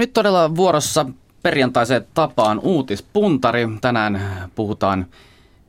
nyt 0.00 0.12
todella 0.12 0.56
vuorossa 0.56 1.06
perjantaiseen 1.42 2.06
tapaan 2.14 2.58
uutispuntari. 2.58 3.68
Tänään 3.80 4.20
puhutaan 4.54 5.06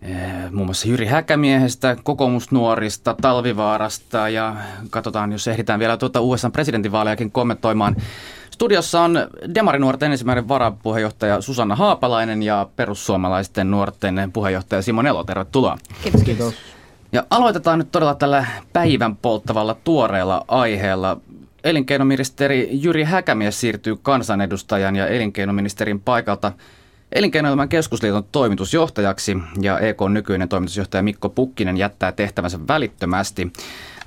eh, 0.01 0.17
muun 0.51 0.67
muassa 0.67 0.87
Jyri 0.87 1.05
Häkämiehestä, 1.05 1.97
kokoomusnuorista, 2.03 3.15
Talvivaarasta 3.21 4.29
ja 4.29 4.55
katsotaan, 4.89 5.31
jos 5.31 5.47
ehditään 5.47 5.79
vielä 5.79 5.97
tuota 5.97 6.21
USA 6.21 6.49
presidentinvaalejakin 6.49 7.31
kommentoimaan. 7.31 7.95
Studiossa 8.51 9.01
on 9.01 9.27
Demarinuorten 9.55 10.11
ensimmäinen 10.11 10.47
varapuheenjohtaja 10.47 11.41
Susanna 11.41 11.75
Haapalainen 11.75 12.43
ja 12.43 12.67
perussuomalaisten 12.75 13.71
nuorten 13.71 14.29
puheenjohtaja 14.33 14.81
Simon 14.81 15.07
Elo. 15.07 15.23
Tervetuloa. 15.23 15.77
Kiitos. 16.03 16.23
Kiitos. 16.23 16.53
Ja 17.11 17.25
aloitetaan 17.29 17.79
nyt 17.79 17.91
todella 17.91 18.15
tällä 18.15 18.45
päivän 18.73 19.15
polttavalla 19.15 19.75
tuoreella 19.83 20.45
aiheella. 20.47 21.17
Elinkeinoministeri 21.63 22.69
Jyri 22.71 23.03
Häkämies 23.03 23.59
siirtyy 23.61 23.95
kansanedustajan 24.01 24.95
ja 24.95 25.07
elinkeinoministerin 25.07 25.99
paikalta 25.99 26.51
Elinkeinoelämän 27.11 27.69
keskusliiton 27.69 28.23
toimitusjohtajaksi 28.31 29.37
ja 29.61 29.79
EK 29.79 29.97
nykyinen 30.09 30.49
toimitusjohtaja 30.49 31.03
Mikko 31.03 31.29
Pukkinen 31.29 31.77
jättää 31.77 32.11
tehtävänsä 32.11 32.59
välittömästi. 32.67 33.53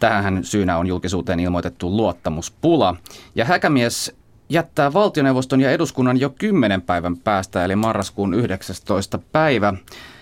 Tähän 0.00 0.44
syynä 0.44 0.78
on 0.78 0.86
julkisuuteen 0.86 1.40
ilmoitettu 1.40 1.96
luottamuspula. 1.96 2.96
Ja 3.34 3.44
Häkämies 3.44 4.16
jättää 4.48 4.92
valtioneuvoston 4.92 5.60
ja 5.60 5.70
eduskunnan 5.70 6.20
jo 6.20 6.30
kymmenen 6.30 6.82
päivän 6.82 7.16
päästä, 7.16 7.64
eli 7.64 7.76
marraskuun 7.76 8.34
19. 8.34 9.18
päivä. 9.32 9.74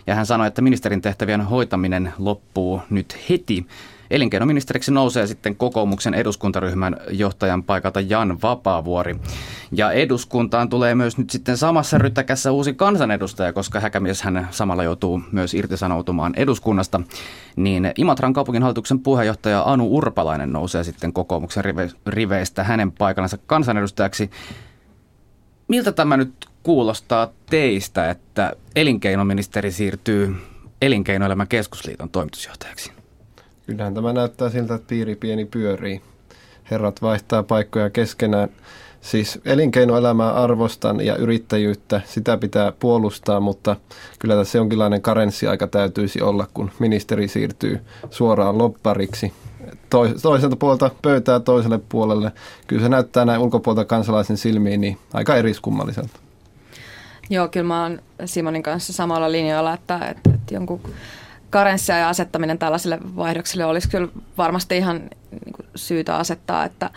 Ja 0.06 0.14
hän 0.14 0.26
sanoi, 0.26 0.46
että 0.46 0.62
ministerin 0.62 1.02
tehtävien 1.02 1.40
hoitaminen 1.40 2.12
loppuu 2.18 2.82
nyt 2.90 3.16
heti. 3.28 3.66
Elinkeinoministeriksi 4.12 4.92
nousee 4.92 5.26
sitten 5.26 5.56
kokoomuksen 5.56 6.14
eduskuntaryhmän 6.14 6.96
johtajan 7.10 7.62
paikalta 7.62 8.00
Jan 8.00 8.38
Vapaavuori. 8.42 9.16
Ja 9.72 9.92
eduskuntaan 9.92 10.68
tulee 10.68 10.94
myös 10.94 11.18
nyt 11.18 11.30
sitten 11.30 11.56
samassa 11.56 11.98
ryttäkässä 11.98 12.52
uusi 12.52 12.74
kansanedustaja, 12.74 13.52
koska 13.52 13.80
Häkämies 13.80 14.22
hän 14.22 14.48
samalla 14.50 14.84
joutuu 14.84 15.22
myös 15.32 15.54
irtisanoutumaan 15.54 16.32
eduskunnasta. 16.36 17.00
Niin 17.56 17.92
Imatran 17.98 18.32
kaupunginhallituksen 18.32 19.00
puheenjohtaja 19.00 19.62
Anu 19.66 19.96
Urpalainen 19.96 20.52
nousee 20.52 20.84
sitten 20.84 21.12
kokoomuksen 21.12 21.64
riveistä 22.06 22.64
hänen 22.64 22.92
paikallansa 22.92 23.38
kansanedustajaksi. 23.46 24.30
Miltä 25.68 25.92
tämä 25.92 26.16
nyt 26.16 26.48
kuulostaa 26.62 27.28
teistä, 27.50 28.10
että 28.10 28.52
elinkeinoministeri 28.76 29.72
siirtyy 29.72 30.34
Elinkeinoelämän 30.82 31.48
keskusliiton 31.48 32.10
toimitusjohtajaksi? 32.10 33.01
Kyllähän 33.66 33.94
tämä 33.94 34.12
näyttää 34.12 34.50
siltä, 34.50 34.74
että 34.74 34.88
piiri 34.88 35.16
pieni 35.16 35.44
pyörii. 35.44 36.00
Herrat 36.70 37.02
vaihtaa 37.02 37.42
paikkoja 37.42 37.90
keskenään. 37.90 38.48
Siis 39.00 39.40
elinkeinoelämää 39.44 40.32
arvostan 40.32 41.00
ja 41.00 41.16
yrittäjyyttä, 41.16 42.00
sitä 42.04 42.36
pitää 42.36 42.72
puolustaa, 42.72 43.40
mutta 43.40 43.76
kyllä 44.18 44.36
tässä 44.36 44.58
jonkinlainen 44.58 45.02
karenssiaika 45.02 45.66
täytyisi 45.66 46.22
olla, 46.22 46.46
kun 46.54 46.70
ministeri 46.78 47.28
siirtyy 47.28 47.80
suoraan 48.10 48.58
loppariksi 48.58 49.32
toiselta 50.22 50.56
puolelta 50.56 50.90
pöytää 51.02 51.40
toiselle 51.40 51.80
puolelle. 51.88 52.32
Kyllä 52.66 52.82
se 52.82 52.88
näyttää 52.88 53.24
näin 53.24 53.40
ulkopuolta 53.40 53.84
kansalaisen 53.84 54.36
silmiin 54.36 54.80
niin 54.80 54.98
aika 55.12 55.36
eriskummalliselta. 55.36 56.18
Joo, 57.30 57.48
kyllä 57.48 57.66
mä 57.66 57.82
oon 57.82 57.98
Simonin 58.24 58.62
kanssa 58.62 58.92
samalla 58.92 59.32
linjoilla, 59.32 59.74
että, 59.74 59.96
että, 59.96 60.30
että 60.34 60.54
jonkun 60.54 60.80
karenssia 61.52 61.98
ja 61.98 62.08
asettaminen 62.08 62.58
tällaiselle 62.58 62.98
vaihdokselle 63.16 63.64
olisi 63.64 63.88
kyllä 63.88 64.08
varmasti 64.38 64.76
ihan 64.76 64.96
niin 65.30 65.52
kuin 65.56 65.66
syytä 65.76 66.16
asettaa, 66.16 66.64
että 66.64 66.90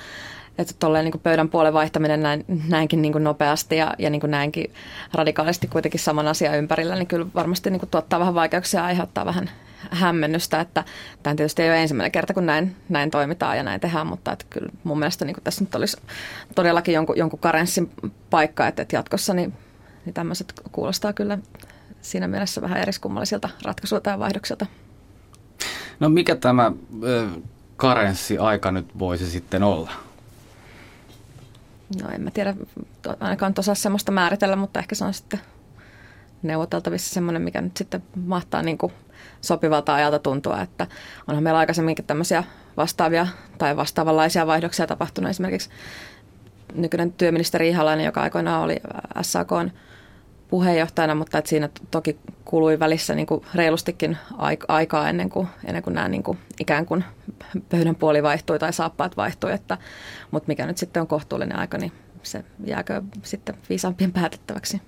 että 0.57 0.73
tolleen 0.79 1.05
niin 1.05 1.19
pöydän 1.23 1.49
puolen 1.49 1.73
vaihtaminen 1.73 2.23
näin, 2.23 2.45
näinkin 2.67 3.01
niin 3.01 3.23
nopeasti 3.23 3.77
ja, 3.77 3.93
ja 3.99 4.09
niin 4.09 4.21
näinkin 4.27 4.73
radikaalisti 5.13 5.67
kuitenkin 5.67 5.99
saman 5.99 6.27
asian 6.27 6.57
ympärillä, 6.57 6.95
niin 6.95 7.07
kyllä 7.07 7.25
varmasti 7.35 7.69
niin 7.69 7.81
tuottaa 7.91 8.19
vähän 8.19 8.35
vaikeuksia 8.35 8.79
ja 8.79 8.85
aiheuttaa 8.85 9.25
vähän 9.25 9.49
hämmennystä, 9.91 10.59
että 10.59 10.83
tämä 11.23 11.35
tietysti 11.35 11.61
ei 11.61 11.69
ole 11.69 11.81
ensimmäinen 11.81 12.11
kerta, 12.11 12.33
kun 12.33 12.45
näin, 12.45 12.75
näin 12.89 13.11
toimitaan 13.11 13.57
ja 13.57 13.63
näin 13.63 13.81
tehdään, 13.81 14.07
mutta 14.07 14.31
että 14.31 14.45
kyllä 14.49 14.69
mun 14.83 14.99
mielestä 14.99 15.25
niin 15.25 15.35
tässä 15.43 15.63
nyt 15.63 15.75
olisi 15.75 15.97
todellakin 16.55 16.93
jonkun, 16.93 17.17
jonkun 17.17 17.39
karenssin 17.39 17.91
paikka, 18.29 18.67
että, 18.67 18.81
että 18.81 18.95
jatkossa 18.95 19.33
niin, 19.33 19.53
niin 20.05 20.13
tämmöiset 20.13 20.53
kuulostaa 20.71 21.13
kyllä 21.13 21.37
siinä 22.11 22.27
mielessä 22.27 22.61
vähän 22.61 22.81
eriskummallisilta 22.81 23.49
ratkaisuilta 23.65 24.09
ja 24.09 24.19
vaihdoksilta. 24.19 24.65
No 25.99 26.09
mikä 26.09 26.35
tämä 26.35 26.71
karenssiaika 27.77 28.71
nyt 28.71 28.99
voisi 28.99 29.31
sitten 29.31 29.63
olla? 29.63 29.91
No 32.01 32.09
en 32.09 32.21
mä 32.21 32.31
tiedä, 32.31 32.55
ainakaan 33.19 33.53
osaa 33.57 33.75
semmoista 33.75 34.11
määritellä, 34.11 34.55
mutta 34.55 34.79
ehkä 34.79 34.95
se 34.95 35.05
on 35.05 35.13
sitten 35.13 35.39
neuvoteltavissa 36.43 37.13
semmoinen, 37.13 37.41
mikä 37.41 37.61
nyt 37.61 37.77
sitten 37.77 38.03
mahtaa 38.25 38.61
niin 38.61 38.77
kuin 38.77 38.93
sopivalta 39.41 39.95
ajalta 39.95 40.19
tuntua, 40.19 40.61
että 40.61 40.87
onhan 41.27 41.43
meillä 41.43 41.59
aikaisemminkin 41.59 42.05
tämmöisiä 42.05 42.43
vastaavia 42.77 43.27
tai 43.57 43.75
vastaavanlaisia 43.75 44.47
vaihdoksia 44.47 44.87
tapahtunut. 44.87 45.29
Esimerkiksi 45.29 45.69
nykyinen 46.75 47.13
työministeri 47.13 47.69
Ihalainen, 47.69 48.05
joka 48.05 48.21
aikoinaan 48.21 48.61
oli 48.61 48.77
SAKn 49.21 49.71
puheenjohtajana, 50.47 51.15
mutta 51.15 51.37
että 51.37 51.49
siinä 51.49 51.69
toki 51.91 52.17
kului 52.45 52.79
välissä 52.79 53.15
niin 53.15 53.27
kuin 53.27 53.45
reilustikin 53.55 54.17
aikaa 54.67 55.09
ennen 55.09 55.29
kuin, 55.29 55.47
ennen 55.65 55.83
kuin 55.83 55.93
nämä 55.93 56.07
niin 56.07 56.23
kuin 56.23 56.37
ikään 56.59 56.85
kuin 56.85 57.03
pöydän 57.69 57.95
puoli 57.95 58.23
vaihtui 58.23 58.59
tai 58.59 58.73
saappaat 58.73 59.17
vaihtui, 59.17 59.53
että, 59.53 59.77
mutta 60.31 60.47
mikä 60.47 60.65
nyt 60.65 60.77
sitten 60.77 61.01
on 61.01 61.07
kohtuullinen 61.07 61.59
aika, 61.59 61.77
niin 61.77 61.91
se 62.23 62.43
jääkö 62.65 63.01
sitten 63.23 63.55
viisaampien 63.69 64.11
päätettäväksi. 64.11 64.81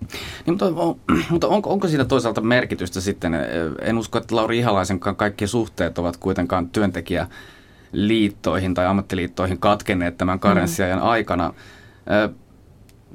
Niin, 0.00 0.10
mutta, 0.46 0.66
on, 0.66 1.00
mutta 1.30 1.48
onko, 1.48 1.70
onko 1.70 1.88
siinä 1.88 2.04
toisaalta 2.04 2.40
merkitystä 2.40 3.00
sitten? 3.00 3.32
En 3.80 3.98
usko, 3.98 4.18
että 4.18 4.36
Lauri 4.36 4.58
Ihalaisenkaan 4.58 5.16
kaikki 5.16 5.46
suhteet 5.46 5.98
ovat 5.98 6.16
kuitenkaan 6.16 6.70
työntekijäliittoihin 6.70 8.74
tai 8.74 8.86
ammattiliittoihin 8.86 9.58
katkenneet 9.58 10.18
tämän 10.18 10.40
karenssiajan 10.40 10.98
mm. 10.98 11.06
aikana 11.06 11.54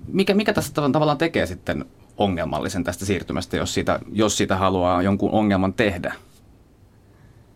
mikä, 0.07 0.33
mikä 0.33 0.53
tässä 0.53 0.73
tavallaan 0.73 1.17
tekee 1.17 1.45
sitten 1.45 1.85
ongelmallisen 2.17 2.83
tästä 2.83 3.05
siirtymästä, 3.05 3.57
jos 3.57 3.73
siitä, 3.73 3.99
jos 4.11 4.37
siitä 4.37 4.55
haluaa 4.55 5.01
jonkun 5.01 5.31
ongelman 5.31 5.73
tehdä? 5.73 6.13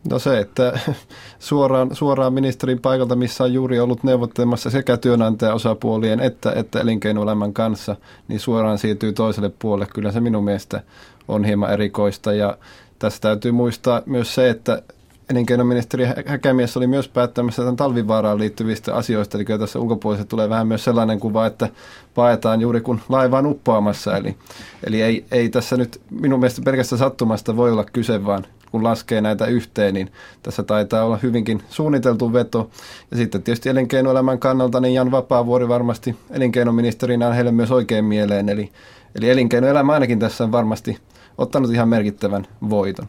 No 0.10 0.20
se, 0.20 0.40
että 0.40 0.80
suoraan, 1.40 1.96
suoraan 1.96 2.34
ministerin 2.34 2.82
paikalta, 2.82 3.16
missä 3.16 3.44
on 3.44 3.54
juuri 3.54 3.80
ollut 3.80 4.04
neuvottelemassa 4.04 4.70
sekä 4.70 4.98
työnantajaosapuolien 4.98 6.20
että, 6.20 6.52
että 6.56 6.80
elinkeinoelämän 6.80 7.54
kanssa, 7.54 7.96
niin 8.28 8.40
suoraan 8.40 8.78
siirtyy 8.78 9.14
toiselle 9.14 9.52
puolelle. 9.60 9.92
Kyllä 9.94 10.12
se 10.12 10.20
minun 10.20 10.44
mielestä 10.44 10.82
on 11.28 11.46
hieman 11.46 11.74
erikoista 11.74 12.34
ja 12.34 12.58
tässä 13.00 13.22
täytyy 13.22 13.52
muistaa 13.52 14.02
myös 14.06 14.36
se, 14.36 14.50
että 14.50 14.82
elinkeinoministeri 15.30 16.06
Häkämies 16.26 16.78
oli 16.78 16.88
myös 16.88 17.08
päättämässä 17.08 17.62
tämän 17.62 17.76
talvivaaraan 17.76 18.40
liittyvistä 18.40 18.96
asioista, 18.96 19.38
eli 19.38 19.46
kyllä 19.46 19.60
tässä 19.60 19.80
ulkopuolisesti 19.80 20.30
tulee 20.30 20.50
vähän 20.50 20.68
myös 20.68 20.84
sellainen 20.84 21.20
kuva, 21.20 21.46
että 21.46 21.70
paetaan 22.16 22.62
juuri 22.62 22.82
kun 22.82 23.00
laiva 23.10 23.38
on 23.38 23.46
uppoamassa, 23.46 24.18
eli, 24.18 24.36
eli 24.84 25.02
ei, 25.02 25.26
ei 25.32 25.50
tässä 25.50 25.78
nyt 25.78 26.02
minun 26.10 26.40
mielestä 26.40 26.62
pelkästään 26.62 27.00
sattumasta 27.00 27.56
voi 27.56 27.72
olla 27.72 27.84
kyse, 27.84 28.26
vaan 28.26 28.46
kun 28.72 28.84
laskee 28.84 29.22
näitä 29.22 29.46
yhteen, 29.46 29.94
niin 29.94 30.12
tässä 30.44 30.64
taitaa 30.64 31.06
olla 31.06 31.20
hyvinkin 31.24 31.62
suunniteltu 31.70 32.34
veto. 32.34 32.70
Ja 33.12 33.18
sitten 33.18 33.44
tietysti 33.44 33.70
elinkeinoelämän 33.70 34.40
kannalta, 34.40 34.80
niin 34.80 34.94
Jan 34.94 35.12
Vapaavuori 35.12 35.68
varmasti 35.68 36.16
elinkeinoministerinä 36.32 37.28
on 37.28 37.34
heille 37.34 37.52
myös 37.52 37.72
oikein 37.72 38.06
mieleen, 38.06 38.50
eli, 38.50 38.72
eli 39.16 39.30
elinkeinoelämä 39.30 39.94
ainakin 39.94 40.20
tässä 40.20 40.44
on 40.44 40.52
varmasti 40.52 40.98
ottanut 41.38 41.72
ihan 41.72 41.90
merkittävän 41.90 42.48
voiton. 42.70 43.08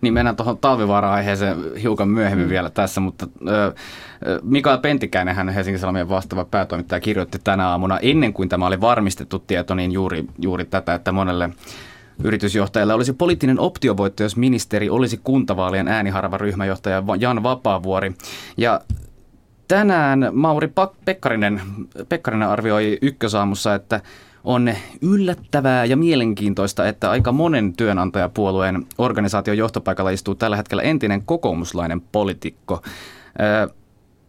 Niin 0.00 0.14
mennään 0.14 0.36
tuohon 0.36 0.58
talvivaara-aiheeseen 0.58 1.56
hiukan 1.82 2.08
myöhemmin 2.08 2.46
mm. 2.46 2.50
vielä 2.50 2.70
tässä, 2.70 3.00
mutta 3.00 3.26
äh, 3.48 3.74
Mikael 4.42 4.78
Pentikäinen, 4.78 5.34
hän 5.34 5.48
Helsingin 5.48 5.80
Sanomien 5.80 6.08
vastaava 6.08 6.44
päätoimittaja, 6.44 7.00
kirjoitti 7.00 7.38
tänä 7.44 7.68
aamuna 7.68 7.98
ennen 7.98 8.32
kuin 8.32 8.48
tämä 8.48 8.66
oli 8.66 8.80
varmistettu 8.80 9.38
tieto, 9.38 9.74
niin 9.74 9.92
juuri, 9.92 10.24
juuri 10.38 10.64
tätä, 10.64 10.94
että 10.94 11.12
monelle 11.12 11.50
yritysjohtajalle 12.24 12.94
olisi 12.94 13.12
poliittinen 13.12 13.60
optiovoitto, 13.60 14.22
jos 14.22 14.36
ministeri 14.36 14.90
olisi 14.90 15.20
kuntavaalien 15.24 15.88
ääniharva 15.88 16.38
ryhmäjohtaja 16.38 17.02
Jan 17.18 17.42
Vapaavuori. 17.42 18.14
Ja 18.56 18.80
tänään 19.68 20.30
Mauri 20.32 20.72
Pekkarinen, 21.04 21.60
Pekkarinen 22.08 22.48
arvioi 22.48 22.98
ykkösaamussa, 23.02 23.74
että 23.74 24.00
on 24.46 24.74
yllättävää 25.02 25.84
ja 25.84 25.96
mielenkiintoista, 25.96 26.88
että 26.88 27.10
aika 27.10 27.32
monen 27.32 27.72
työnantajapuolueen 27.72 28.86
organisaation 28.98 29.58
johtopaikalla 29.58 30.10
istuu 30.10 30.34
tällä 30.34 30.56
hetkellä 30.56 30.82
entinen 30.82 31.22
kokoomuslainen 31.22 32.00
poliitikko. 32.00 32.82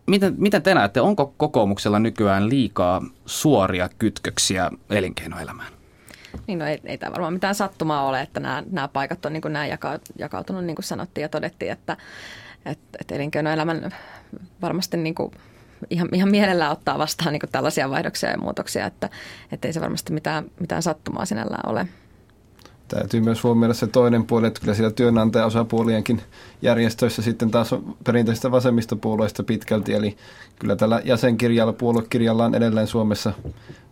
Miten, 0.08 0.36
miten 0.38 0.62
te 0.62 0.74
näette, 0.74 1.02
onko 1.02 1.34
kokoomuksella 1.38 2.00
nykyään 2.00 2.50
liikaa 2.50 3.02
suoria 3.26 3.90
kytköksiä 4.00 4.72
elinkeinoelämään? 4.90 5.74
Niin 6.48 6.60
no 6.60 6.66
ei, 6.66 6.82
ei 6.84 6.98
tämä 6.98 7.12
varmaan 7.12 7.34
mitään 7.34 7.56
sattumaa 7.56 8.06
ole, 8.06 8.22
että 8.22 8.40
nämä, 8.40 8.64
nämä 8.72 8.88
paikat 8.88 9.26
on 9.26 9.34
niin 9.34 9.42
kuin 9.42 9.54
näin 9.54 9.72
jakautunut, 10.20 10.66
niin 10.66 10.76
kuin 10.76 10.84
sanottiin 10.84 11.22
ja 11.22 11.30
todettiin, 11.30 11.72
että, 11.72 11.98
että, 12.66 12.98
että 13.02 13.16
elinkeinoelämän 13.16 13.92
varmasti 14.62 14.98
niin 14.98 15.16
kuin 15.16 15.32
ihan, 15.90 16.10
ihan 16.14 16.30
mielellään 16.30 16.72
ottaa 16.72 16.98
vastaan 16.98 17.34
niin 17.34 17.42
tällaisia 17.52 17.90
vaihdoksia 17.90 18.30
ja 18.30 18.38
muutoksia, 18.38 18.86
että 18.86 19.10
ei 19.64 19.74
se 19.74 19.82
varmasti 19.82 20.14
mitään, 20.14 20.46
mitään 20.60 20.84
sattumaa 20.84 21.26
sinällään 21.26 21.70
ole. 21.72 21.88
Täytyy 22.88 23.22
myös 23.22 23.44
huomioida 23.44 23.74
se 23.74 23.88
toinen 23.88 24.26
puoli, 24.26 24.48
että 24.48 24.60
kyllä 24.60 24.74
siellä 24.74 24.92
työnantajaosapuolienkin 24.92 26.22
järjestöissä 26.62 27.22
sitten 27.22 27.52
taas 27.52 27.74
on 27.74 27.96
perinteistä 28.04 28.52
vasemmistopuolueista 28.52 29.44
pitkälti, 29.44 29.94
eli 29.94 30.18
kyllä 30.60 30.76
tällä 30.76 31.02
jäsenkirjalla, 31.06 31.74
puoluekirjalla 31.74 32.46
on 32.46 32.56
edelleen 32.56 32.88
Suomessa 32.88 33.34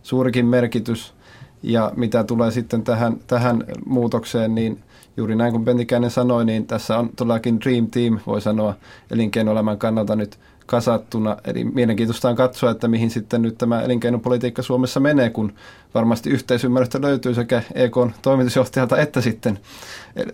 suurikin 0.02 0.46
merkitys. 0.46 1.14
Ja 1.62 1.92
mitä 1.96 2.24
tulee 2.24 2.50
sitten 2.50 2.82
tähän, 2.82 3.16
tähän 3.26 3.64
muutokseen, 3.86 4.54
niin 4.54 4.82
juuri 5.16 5.36
näin 5.36 5.52
kuin 5.52 5.64
Pentikäinen 5.64 6.10
sanoi, 6.10 6.44
niin 6.44 6.66
tässä 6.66 6.98
on 6.98 7.10
todellakin 7.16 7.60
Dream 7.60 7.86
Team, 7.86 8.18
voi 8.26 8.40
sanoa, 8.40 8.74
elinkeinoelämän 9.10 9.78
kannalta 9.78 10.16
nyt 10.16 10.38
kasattuna. 10.66 11.36
Eli 11.44 11.64
mielenkiintoista 11.64 12.28
on 12.28 12.36
katsoa, 12.36 12.70
että 12.70 12.88
mihin 12.88 13.10
sitten 13.10 13.42
nyt 13.42 13.58
tämä 13.58 13.82
elinkeinopolitiikka 13.82 14.62
Suomessa 14.62 15.00
menee, 15.00 15.30
kun 15.30 15.54
varmasti 15.94 16.30
yhteisymmärrystä 16.30 17.00
löytyy 17.00 17.34
sekä 17.34 17.62
EK 17.74 17.96
toimitusjohtajalta 18.22 18.98
että 18.98 19.20
sitten 19.20 19.58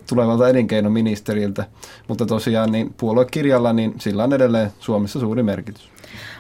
tulevalta 0.08 0.49
elinkeinoministeriltä. 0.49 1.64
Mutta 2.08 2.26
tosiaan 2.26 2.73
niin 2.73 2.94
puoluekirjalla, 2.96 3.73
niin 3.73 3.94
sillä 3.99 4.25
on 4.25 4.32
edelleen 4.32 4.73
Suomessa 4.81 5.20
suuri 5.20 5.43
merkitys. 5.43 5.88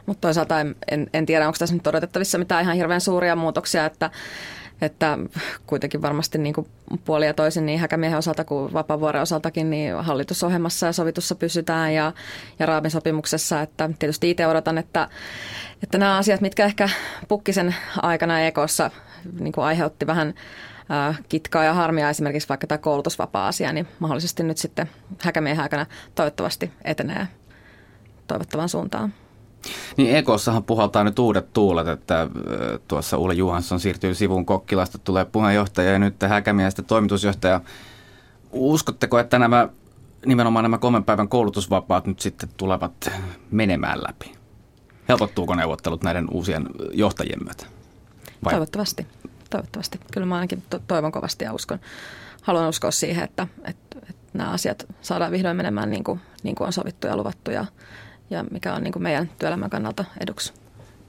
Mutta 0.06 0.20
toisaalta 0.20 0.60
en, 0.60 0.76
en, 0.90 1.10
en 1.14 1.26
tiedä, 1.26 1.46
onko 1.46 1.56
tässä 1.58 1.74
nyt 1.74 1.86
odotettavissa 1.86 2.38
mitään 2.38 2.62
ihan 2.62 2.76
hirveän 2.76 3.00
suuria 3.00 3.36
muutoksia, 3.36 3.86
että 3.86 4.10
että 4.82 5.18
kuitenkin 5.66 6.02
varmasti 6.02 6.38
niin 6.38 6.54
kuin 6.54 6.66
puoli 7.04 7.26
ja 7.26 7.34
toisin 7.34 7.66
niin 7.66 7.80
Häkämiehen 7.80 8.18
osalta 8.18 8.44
kuin 8.44 8.72
Vapavuoren 8.72 9.22
osaltakin 9.22 9.70
niin 9.70 9.96
hallitusohjelmassa 9.96 10.86
ja 10.86 10.92
sovitussa 10.92 11.34
pysytään 11.34 11.94
ja, 11.94 12.12
ja 12.58 12.66
raamisopimuksessa. 12.66 13.60
Että 13.60 13.90
tietysti 13.98 14.30
itse 14.30 14.46
odotan, 14.46 14.78
että, 14.78 15.08
että 15.82 15.98
nämä 15.98 16.16
asiat, 16.16 16.40
mitkä 16.40 16.64
ehkä 16.64 16.88
Pukkisen 17.28 17.74
aikana 18.02 18.40
EKssa 18.40 18.90
niin 19.40 19.52
kuin 19.52 19.64
aiheutti 19.64 20.06
vähän 20.06 20.34
kitkaa 21.28 21.64
ja 21.64 21.74
harmia, 21.74 22.10
esimerkiksi 22.10 22.48
vaikka 22.48 22.66
tämä 22.66 22.78
koulutusvapaa-asia, 22.78 23.72
niin 23.72 23.88
mahdollisesti 23.98 24.42
nyt 24.42 24.58
sitten 24.58 24.90
Häkämiehen 25.18 25.62
aikana 25.62 25.86
toivottavasti 26.14 26.72
etenee 26.84 27.28
toivottavan 28.26 28.68
suuntaan. 28.68 29.14
Niin 29.96 30.16
EKssahan 30.16 30.64
puhaltaa 30.64 31.04
nyt 31.04 31.18
uudet 31.18 31.52
tuulet, 31.52 31.88
että 31.88 32.28
tuossa 32.88 33.18
Ulle 33.18 33.34
Juhansson 33.34 33.80
siirtyy 33.80 34.14
sivun 34.14 34.46
Kokkilasta, 34.46 34.98
tulee 34.98 35.24
puheenjohtaja 35.24 35.92
ja 35.92 35.98
nyt 35.98 36.22
Häkämiestä 36.22 36.82
toimitusjohtaja. 36.82 37.60
Uskotteko, 38.52 39.18
että 39.18 39.38
nämä 39.38 39.68
nimenomaan 40.26 40.62
nämä 40.62 40.78
kolmen 40.78 41.04
päivän 41.04 41.28
koulutusvapaat 41.28 42.06
nyt 42.06 42.20
sitten 42.20 42.48
tulevat 42.56 43.10
menemään 43.50 44.02
läpi? 44.02 44.32
Helpottuuko 45.08 45.54
neuvottelut 45.54 46.02
näiden 46.02 46.26
uusien 46.30 46.66
johtajien 46.92 47.44
myötä? 47.44 47.66
Vai? 48.44 48.50
Toivottavasti. 48.50 49.06
Toivottavasti. 49.50 50.00
Kyllä 50.12 50.26
mä 50.26 50.34
ainakin 50.34 50.62
to- 50.70 50.80
toivon 50.86 51.12
kovasti 51.12 51.44
ja 51.44 51.52
uskon. 51.52 51.78
Haluan 52.42 52.68
uskoa 52.68 52.90
siihen, 52.90 53.24
että, 53.24 53.46
että, 53.64 53.98
että 53.98 54.22
nämä 54.34 54.50
asiat 54.50 54.86
saadaan 55.00 55.32
vihdoin 55.32 55.56
menemään 55.56 55.90
niin 55.90 56.04
kuin, 56.04 56.20
niin 56.42 56.54
kuin 56.54 56.66
on 56.66 56.72
sovittu 56.72 57.06
ja 57.06 57.16
luvattu 57.16 57.50
ja, 57.50 57.64
ja 58.32 58.44
mikä 58.50 58.74
on 58.74 58.82
niin 58.82 58.92
kuin 58.92 59.02
meidän 59.02 59.30
työelämän 59.38 59.70
kannalta 59.70 60.04
eduksi. 60.20 60.52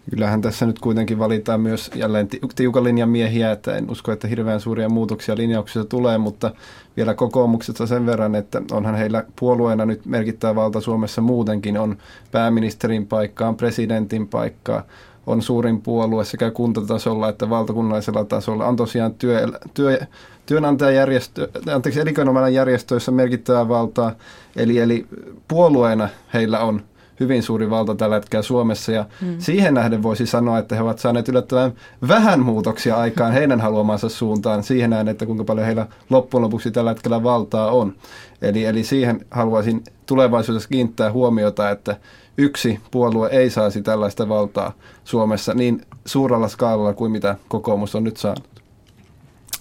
Kyllähän 0.09 0.41
tässä 0.41 0.65
nyt 0.65 0.79
kuitenkin 0.79 1.19
valitaan 1.19 1.61
myös 1.61 1.91
jälleen 1.95 2.27
tiukan 2.55 2.83
linjan 2.83 3.09
miehiä, 3.09 3.51
että 3.51 3.75
en 3.75 3.91
usko, 3.91 4.11
että 4.11 4.27
hirveän 4.27 4.59
suuria 4.59 4.89
muutoksia 4.89 5.37
linjauksissa 5.37 5.85
tulee, 5.85 6.17
mutta 6.17 6.51
vielä 6.97 7.13
kokoomuksesta 7.13 7.87
sen 7.87 8.05
verran, 8.05 8.35
että 8.35 8.61
onhan 8.71 8.95
heillä 8.95 9.23
puolueena 9.39 9.85
nyt 9.85 10.05
merkittävä 10.05 10.55
valta 10.55 10.81
Suomessa 10.81 11.21
muutenkin, 11.21 11.77
on 11.77 11.97
pääministerin 12.31 13.07
paikkaa, 13.07 13.49
on 13.49 13.57
presidentin 13.57 14.27
paikkaa, 14.27 14.83
on 15.27 15.41
suurin 15.41 15.81
puolue 15.81 16.25
sekä 16.25 16.51
kuntatasolla 16.51 17.29
että 17.29 17.49
valtakunnallisella 17.49 18.25
tasolla. 18.25 18.65
On 18.65 18.75
tosiaan 18.75 19.13
työ, 19.13 19.47
työ, 19.73 19.99
työnantajajärjestö, 20.45 21.49
anteeksi, 21.73 21.99
elinkeinoelämän 21.99 22.53
järjestöissä 22.53 23.11
merkittävää 23.11 23.67
valtaa, 23.67 24.11
eli, 24.55 24.79
eli 24.79 25.05
puolueena 25.47 26.09
heillä 26.33 26.59
on 26.59 26.81
hyvin 27.19 27.44
suuri 27.44 27.69
valta 27.69 27.95
tällä 27.95 28.15
hetkellä 28.15 28.44
Suomessa 28.44 28.92
ja 28.92 29.06
mm. 29.21 29.36
siihen 29.38 29.74
nähden 29.74 30.04
voisi 30.04 30.25
sanoa, 30.25 30.60
että 30.60 30.75
he 30.75 30.81
ovat 30.81 31.00
saaneet 31.00 31.30
yllättävän 31.30 31.74
vähän 32.07 32.39
muutoksia 32.39 32.95
aikaan 32.95 33.33
heidän 33.39 33.62
haluamansa 33.62 34.10
suuntaan 34.10 34.63
siihen 34.63 34.89
nähden, 34.89 35.07
että 35.07 35.25
kuinka 35.25 35.44
paljon 35.44 35.65
heillä 35.65 35.88
loppujen 36.10 36.42
lopuksi 36.42 36.71
tällä 36.71 36.92
hetkellä 36.92 37.24
valtaa 37.24 37.71
on. 37.71 37.95
Eli, 38.42 38.65
eli 38.65 38.83
siihen 38.83 39.25
haluaisin 39.31 39.83
tulevaisuudessa 40.06 40.69
kiinnittää 40.69 41.12
huomiota, 41.12 41.69
että 41.69 41.98
yksi 42.38 42.80
puolue 42.92 43.30
ei 43.31 43.50
saisi 43.50 43.81
tällaista 43.81 44.30
valtaa 44.30 44.74
Suomessa 45.04 45.54
niin 45.54 45.81
suurella 46.06 46.48
skaalalla 46.48 46.94
kuin 46.94 47.12
mitä 47.12 47.36
kokoomus 47.48 47.95
on 47.95 48.04
nyt 48.04 48.18
saanut. 48.18 48.54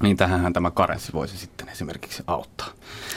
Niin 0.03 0.17
tähän 0.17 0.53
tämä 0.53 0.71
karenssi 0.71 1.13
voisi 1.13 1.37
sitten 1.37 1.69
esimerkiksi 1.69 2.23
auttaa. 2.27 2.69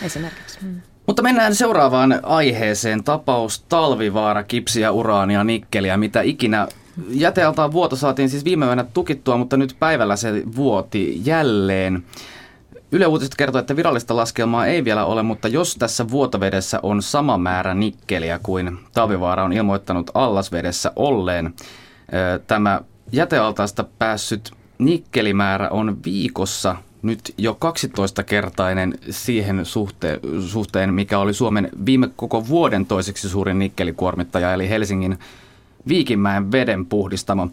Esimerkiksi. 0.01 0.59
Mm. 0.61 0.81
Mutta 1.07 1.21
mennään 1.21 1.55
seuraavaan 1.55 2.19
aiheeseen. 2.23 3.03
Tapaus 3.03 3.59
Talvivaara, 3.69 4.43
kipsiä, 4.43 4.91
uraania, 4.91 5.43
nikkeliä, 5.43 5.97
mitä 5.97 6.21
ikinä. 6.21 6.67
Jätealtaan 7.09 7.71
vuoto 7.71 7.95
saatiin 7.95 8.29
siis 8.29 8.45
viime 8.45 8.65
yönä 8.65 8.83
tukittua, 8.83 9.37
mutta 9.37 9.57
nyt 9.57 9.75
päivällä 9.79 10.15
se 10.15 10.43
vuoti 10.55 11.21
jälleen. 11.25 12.03
Yle 12.91 13.05
Uutiset 13.07 13.35
kertoo, 13.35 13.59
että 13.59 13.75
virallista 13.75 14.15
laskelmaa 14.15 14.65
ei 14.65 14.85
vielä 14.85 15.05
ole, 15.05 15.23
mutta 15.23 15.47
jos 15.47 15.75
tässä 15.75 16.09
vuotovedessä 16.09 16.79
on 16.83 17.01
sama 17.01 17.37
määrä 17.37 17.73
nikkeliä 17.73 18.39
kuin 18.43 18.77
Talvivaara 18.93 19.43
on 19.43 19.53
ilmoittanut 19.53 20.11
allasvedessä 20.13 20.91
olleen, 20.95 21.53
tämä 22.47 22.81
jätealtaasta 23.11 23.85
päässyt 23.99 24.51
nikkelimäärä 24.77 25.69
on 25.69 25.97
viikossa 26.05 26.75
nyt 27.05 27.33
jo 27.37 27.57
12-kertainen 27.65 28.97
siihen 29.09 29.65
suhteen, 29.65 30.19
suhteen, 30.47 30.93
mikä 30.93 31.19
oli 31.19 31.33
Suomen 31.33 31.69
viime 31.85 32.09
koko 32.15 32.47
vuoden 32.47 32.85
toiseksi 32.85 33.29
suurin 33.29 33.59
nikkelikuormittaja, 33.59 34.53
eli 34.53 34.69
Helsingin 34.69 35.19
Viikinmäen 35.87 36.51
veden 36.51 36.85
puhdistamo. 36.85 37.47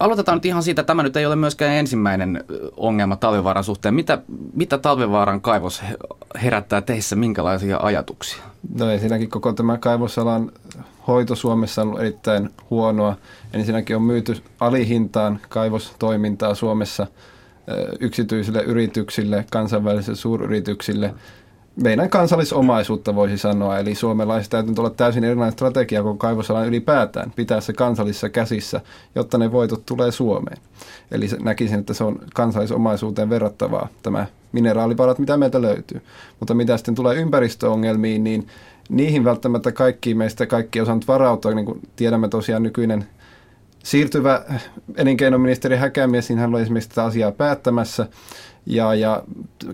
Aloitetaan 0.00 0.36
nyt 0.36 0.46
ihan 0.46 0.62
siitä, 0.62 0.82
tämä 0.82 1.02
nyt 1.02 1.16
ei 1.16 1.26
ole 1.26 1.36
myöskään 1.36 1.72
ensimmäinen 1.72 2.44
ongelma 2.76 3.16
talvivaaran 3.16 3.64
suhteen. 3.64 3.94
Mitä, 3.94 4.18
mitä 4.54 4.78
talvivaaran 4.78 5.40
kaivos 5.40 5.82
herättää 6.42 6.80
teissä, 6.80 7.16
minkälaisia 7.16 7.78
ajatuksia? 7.82 8.42
No 8.78 8.90
ensinnäkin 8.90 9.30
koko 9.30 9.52
tämä 9.52 9.78
kaivosalan 9.78 10.52
hoito 11.06 11.34
Suomessa 11.34 11.82
on 11.82 11.88
ollut 11.88 12.00
erittäin 12.00 12.50
huonoa. 12.70 13.16
Ensinnäkin 13.52 13.96
on 13.96 14.02
myyty 14.02 14.36
alihintaan 14.60 15.40
kaivostoimintaa 15.48 16.54
Suomessa– 16.54 17.06
yksityisille 18.00 18.62
yrityksille, 18.62 19.44
kansainvälisille 19.50 20.16
suuryrityksille 20.16 21.14
meidän 21.82 22.10
kansallisomaisuutta 22.10 23.14
voisi 23.14 23.38
sanoa. 23.38 23.78
Eli 23.78 23.94
suomalaiset 23.94 24.50
täytyy 24.50 24.74
olla 24.78 24.90
täysin 24.90 25.24
erilainen 25.24 25.52
strategia 25.52 26.02
kuin 26.02 26.18
kaivosalan 26.18 26.66
ylipäätään, 26.68 27.32
pitää 27.36 27.60
se 27.60 27.72
kansallisissa 27.72 28.28
käsissä, 28.28 28.80
jotta 29.14 29.38
ne 29.38 29.52
voitot 29.52 29.86
tulee 29.86 30.12
Suomeen. 30.12 30.58
Eli 31.10 31.26
näkisin, 31.42 31.78
että 31.78 31.94
se 31.94 32.04
on 32.04 32.18
kansallisomaisuuteen 32.34 33.30
verrattavaa 33.30 33.88
tämä 34.02 34.26
mineraaliparat, 34.52 35.18
mitä 35.18 35.36
meiltä 35.36 35.62
löytyy. 35.62 36.02
Mutta 36.40 36.54
mitä 36.54 36.76
sitten 36.76 36.94
tulee 36.94 37.16
ympäristöongelmiin, 37.16 38.24
niin 38.24 38.46
niihin 38.88 39.24
välttämättä 39.24 39.72
kaikki 39.72 40.14
meistä 40.14 40.46
kaikki 40.46 40.80
osannut 40.80 41.08
varautua, 41.08 41.54
niin 41.54 41.66
kuin 41.66 41.80
tiedämme 41.96 42.28
tosiaan 42.28 42.62
nykyinen 42.62 43.04
siirtyvä 43.84 44.44
elinkeinoministeri 44.96 45.76
Häkämies, 45.76 46.28
niin 46.28 46.38
hän 46.38 46.54
oli 46.54 46.62
esimerkiksi 46.62 46.88
tätä 46.88 47.04
asiaa 47.04 47.32
päättämässä. 47.32 48.06
Ja, 48.66 48.94
ja 48.94 49.22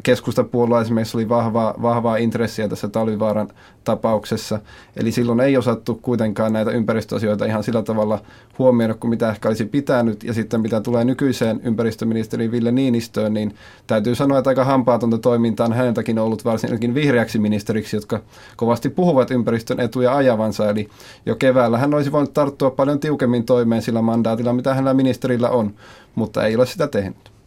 keskustapuolella 0.02 0.80
esimerkiksi 0.80 1.16
oli 1.16 1.28
vahvaa, 1.28 1.74
vahvaa 1.82 2.16
intressiä 2.16 2.68
tässä 2.68 2.88
Talvivaaran 2.88 3.48
tapauksessa. 3.84 4.60
Eli 4.96 5.12
silloin 5.12 5.40
ei 5.40 5.56
osattu 5.56 5.94
kuitenkaan 6.02 6.52
näitä 6.52 6.70
ympäristöasioita 6.70 7.44
ihan 7.44 7.64
sillä 7.64 7.82
tavalla 7.82 8.18
huomioida 8.58 8.94
kuin 8.94 9.10
mitä 9.10 9.30
ehkä 9.30 9.48
olisi 9.48 9.64
pitänyt. 9.64 10.24
Ja 10.24 10.34
sitten 10.34 10.60
mitä 10.60 10.80
tulee 10.80 11.04
nykyiseen 11.04 11.60
ympäristöministeriin 11.64 12.50
Ville 12.50 12.72
Niinistöön, 12.72 13.34
niin 13.34 13.54
täytyy 13.86 14.14
sanoa, 14.14 14.38
että 14.38 14.50
aika 14.50 14.64
hampaatonta 14.64 15.18
toimintaa 15.18 15.66
on 15.66 15.72
häneltäkin 15.72 16.18
ollut 16.18 16.44
varsinkin 16.44 16.94
vihreäksi 16.94 17.38
ministeriksi, 17.38 17.96
jotka 17.96 18.20
kovasti 18.56 18.88
puhuvat 18.88 19.30
ympäristön 19.30 19.80
etuja 19.80 20.16
ajavansa. 20.16 20.70
Eli 20.70 20.88
jo 21.26 21.36
keväällä 21.36 21.78
hän 21.78 21.94
olisi 21.94 22.12
voinut 22.12 22.34
tarttua 22.34 22.70
paljon 22.70 23.00
tiukemmin 23.00 23.44
toimeen 23.44 23.82
sillä 23.82 24.02
mandaatilla, 24.02 24.52
mitä 24.52 24.74
hänellä 24.74 24.94
ministerillä 24.94 25.50
on, 25.50 25.74
mutta 26.14 26.46
ei 26.46 26.56
ole 26.56 26.66
sitä 26.66 26.86
tehnyt. 26.86 27.39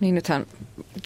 Niin 0.00 0.14
nythän 0.14 0.46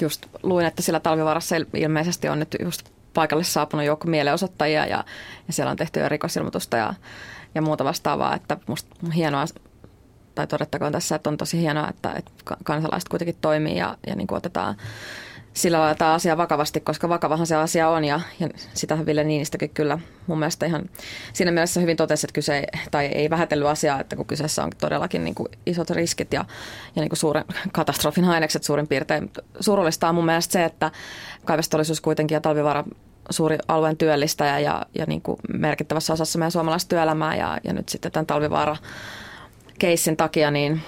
just 0.01 0.27
luin, 0.43 0.67
että 0.67 0.83
sillä 0.83 1.01
talvivarassa 1.01 1.57
ilmeisesti 1.75 2.29
on 2.29 2.39
nyt 2.39 2.57
just 2.63 2.89
paikalle 3.15 3.45
saapunut 3.45 3.87
joukko 3.87 4.09
mielenosoittajia 4.09 4.87
ja, 4.87 5.05
ja 5.47 5.53
siellä 5.53 5.71
on 5.71 5.77
tehty 5.77 6.01
jo 6.01 6.09
rikosilmoitusta 6.09 6.77
ja, 6.77 6.95
ja 7.55 7.63
muuta 7.63 7.85
vastaavaa, 7.85 8.35
että 8.35 8.57
musta 8.67 8.97
hienoa, 9.15 9.45
tai 10.35 10.47
todettakoon 10.47 10.93
tässä, 10.93 11.17
että 11.17 11.31
on 11.31 11.37
tosi 11.37 11.59
hienoa, 11.59 11.89
että, 11.89 12.13
että 12.13 12.33
kansalaiset 12.65 13.09
kuitenkin 13.09 13.37
toimii 13.41 13.77
ja, 13.77 13.97
ja 14.07 14.15
niin 14.15 14.27
kuin 14.27 14.37
otetaan 14.37 14.77
sillä 15.55 15.79
lailla 15.79 15.95
tämä 15.95 16.13
asia 16.13 16.37
vakavasti, 16.37 16.81
koska 16.81 17.09
vakavahan 17.09 17.47
se 17.47 17.57
asia 17.57 17.89
on 17.89 18.05
ja, 18.05 18.21
ja 18.41 18.49
sitähän 18.75 19.07
Ville 19.07 19.25
Niinistökin 19.25 19.71
kyllä 19.71 19.99
mun 20.27 20.39
mielestä 20.39 20.67
ihan 20.67 20.91
siinä 21.33 21.51
mielessä 21.51 21.81
hyvin 21.81 21.97
totesi, 21.97 22.27
että 22.27 22.35
kyse 22.35 22.59
ei, 22.59 22.67
tai 22.91 23.07
ei 23.07 23.31
vähätellyt 23.31 23.69
asiaa, 23.69 24.01
että 24.01 24.17
kun 24.17 24.27
kyseessä 24.27 24.65
on 24.65 24.71
todellakin 24.81 25.25
niin 25.25 25.35
kuin 25.35 25.49
isot 25.67 25.91
riskit 25.91 26.33
ja, 26.33 26.45
ja 26.97 27.03
niin 27.03 27.09
kuin 27.09 27.19
suuren 27.19 27.45
katastrofin 27.73 28.25
ainekset 28.25 28.63
suurin 28.63 28.89
piirtein. 28.89 29.31
Surullista 29.61 30.09
on 30.09 30.15
mun 30.15 30.27
mielestä 30.27 30.53
se, 30.53 30.65
että 30.65 30.91
kaivostollisuus 31.45 32.01
kuitenkin 32.01 32.35
ja 32.35 32.41
talvivaara 32.41 32.85
suuri 33.31 33.59
alueen 33.69 33.97
työllistäjä 33.97 34.59
ja, 34.59 34.87
ja 34.95 35.05
niin 35.09 35.23
kuin 35.23 35.39
merkittävässä 35.53 36.13
osassa 36.13 36.39
meidän 36.39 36.53
suomalaista 36.53 36.89
työelämää 36.89 37.37
ja, 37.37 37.59
ja 37.65 37.73
nyt 37.73 37.89
sitten 37.89 38.13
tämän 38.13 38.27
talvivaara 38.27 38.77
keissin 39.79 40.17
takia, 40.17 40.51
niin 40.51 40.83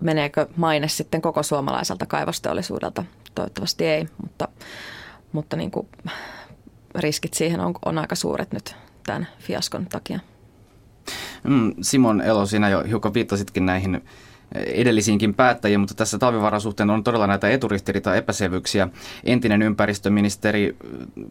meneekö 0.00 0.46
maine 0.56 0.88
sitten 0.88 1.22
koko 1.22 1.42
suomalaiselta 1.42 2.06
kaivosteollisuudelta? 2.06 3.04
Toivottavasti 3.36 3.84
ei, 3.84 4.08
mutta, 4.22 4.48
mutta 5.32 5.56
niin 5.56 5.70
kuin 5.70 5.88
riskit 6.94 7.34
siihen 7.34 7.60
on, 7.60 7.74
on 7.84 7.98
aika 7.98 8.14
suuret 8.14 8.52
nyt 8.52 8.76
tämän 9.06 9.26
fiaskon 9.38 9.86
takia. 9.86 10.20
Mm, 11.42 11.74
Simon 11.80 12.20
Elo, 12.20 12.46
sinä 12.46 12.68
jo 12.68 12.84
hiukan 12.88 13.14
viittasitkin 13.14 13.66
näihin 13.66 14.02
edellisiinkin 14.54 15.34
päättäjiin, 15.34 15.80
mutta 15.80 15.94
tässä 15.94 16.18
talvivaaran 16.18 16.60
suhteen 16.60 16.90
on 16.90 17.04
todella 17.04 17.26
näitä 17.26 17.48
eturistiriita 17.48 18.14
epäselvyyksiä. 18.14 18.88
Entinen 19.24 19.62
ympäristöministeri 19.62 20.76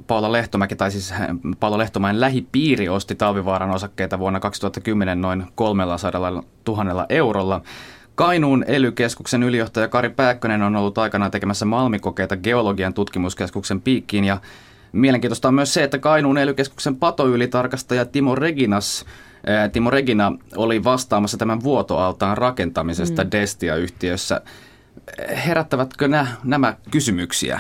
Paula 0.08 0.32
Lehtomäki, 0.32 0.76
tai 0.76 0.92
siis 0.92 1.14
Paula 1.60 1.78
Lehtomäen 1.78 2.20
lähipiiri 2.20 2.90
osti 2.90 3.16
talvivaaran 3.16 3.72
osakkeita 3.72 4.20
vuonna 4.20 4.40
2010 4.40 5.22
noin 5.22 5.46
300 5.56 6.32
000 6.68 7.06
eurolla. 7.10 7.62
Kainuun 8.16 8.66
ely-keskuksen 8.68 9.44
ylijohtaja 9.44 9.88
Kari 9.88 10.10
Pääkkönen 10.10 10.62
on 10.62 10.76
ollut 10.76 10.98
aikanaan 10.98 11.32
tekemässä 11.32 11.66
malmikokeita 11.66 12.38
geologian 12.38 12.94
tutkimuskeskuksen 12.94 13.82
piikkiin 13.82 14.26
ja 14.26 14.38
Mielenkiintoista 14.92 15.48
on 15.48 15.54
myös 15.54 15.74
se, 15.74 15.84
että 15.84 15.98
Kainuun 15.98 16.38
ely 16.38 16.56
patoylitarkastaja 17.00 18.06
Timo 18.06 18.36
Reginas 18.36 19.06
Timo 19.72 19.90
Regina 19.90 20.32
oli 20.56 20.84
vastaamassa 20.84 21.38
tämän 21.38 21.64
vuotoaltaan 21.64 22.38
rakentamisesta 22.38 23.24
mm. 23.24 23.32
Destia-yhtiössä. 23.32 24.42
Herättävätkö 25.46 26.08
nämä, 26.08 26.28
nämä 26.44 26.74
kysymyksiä? 26.92 27.60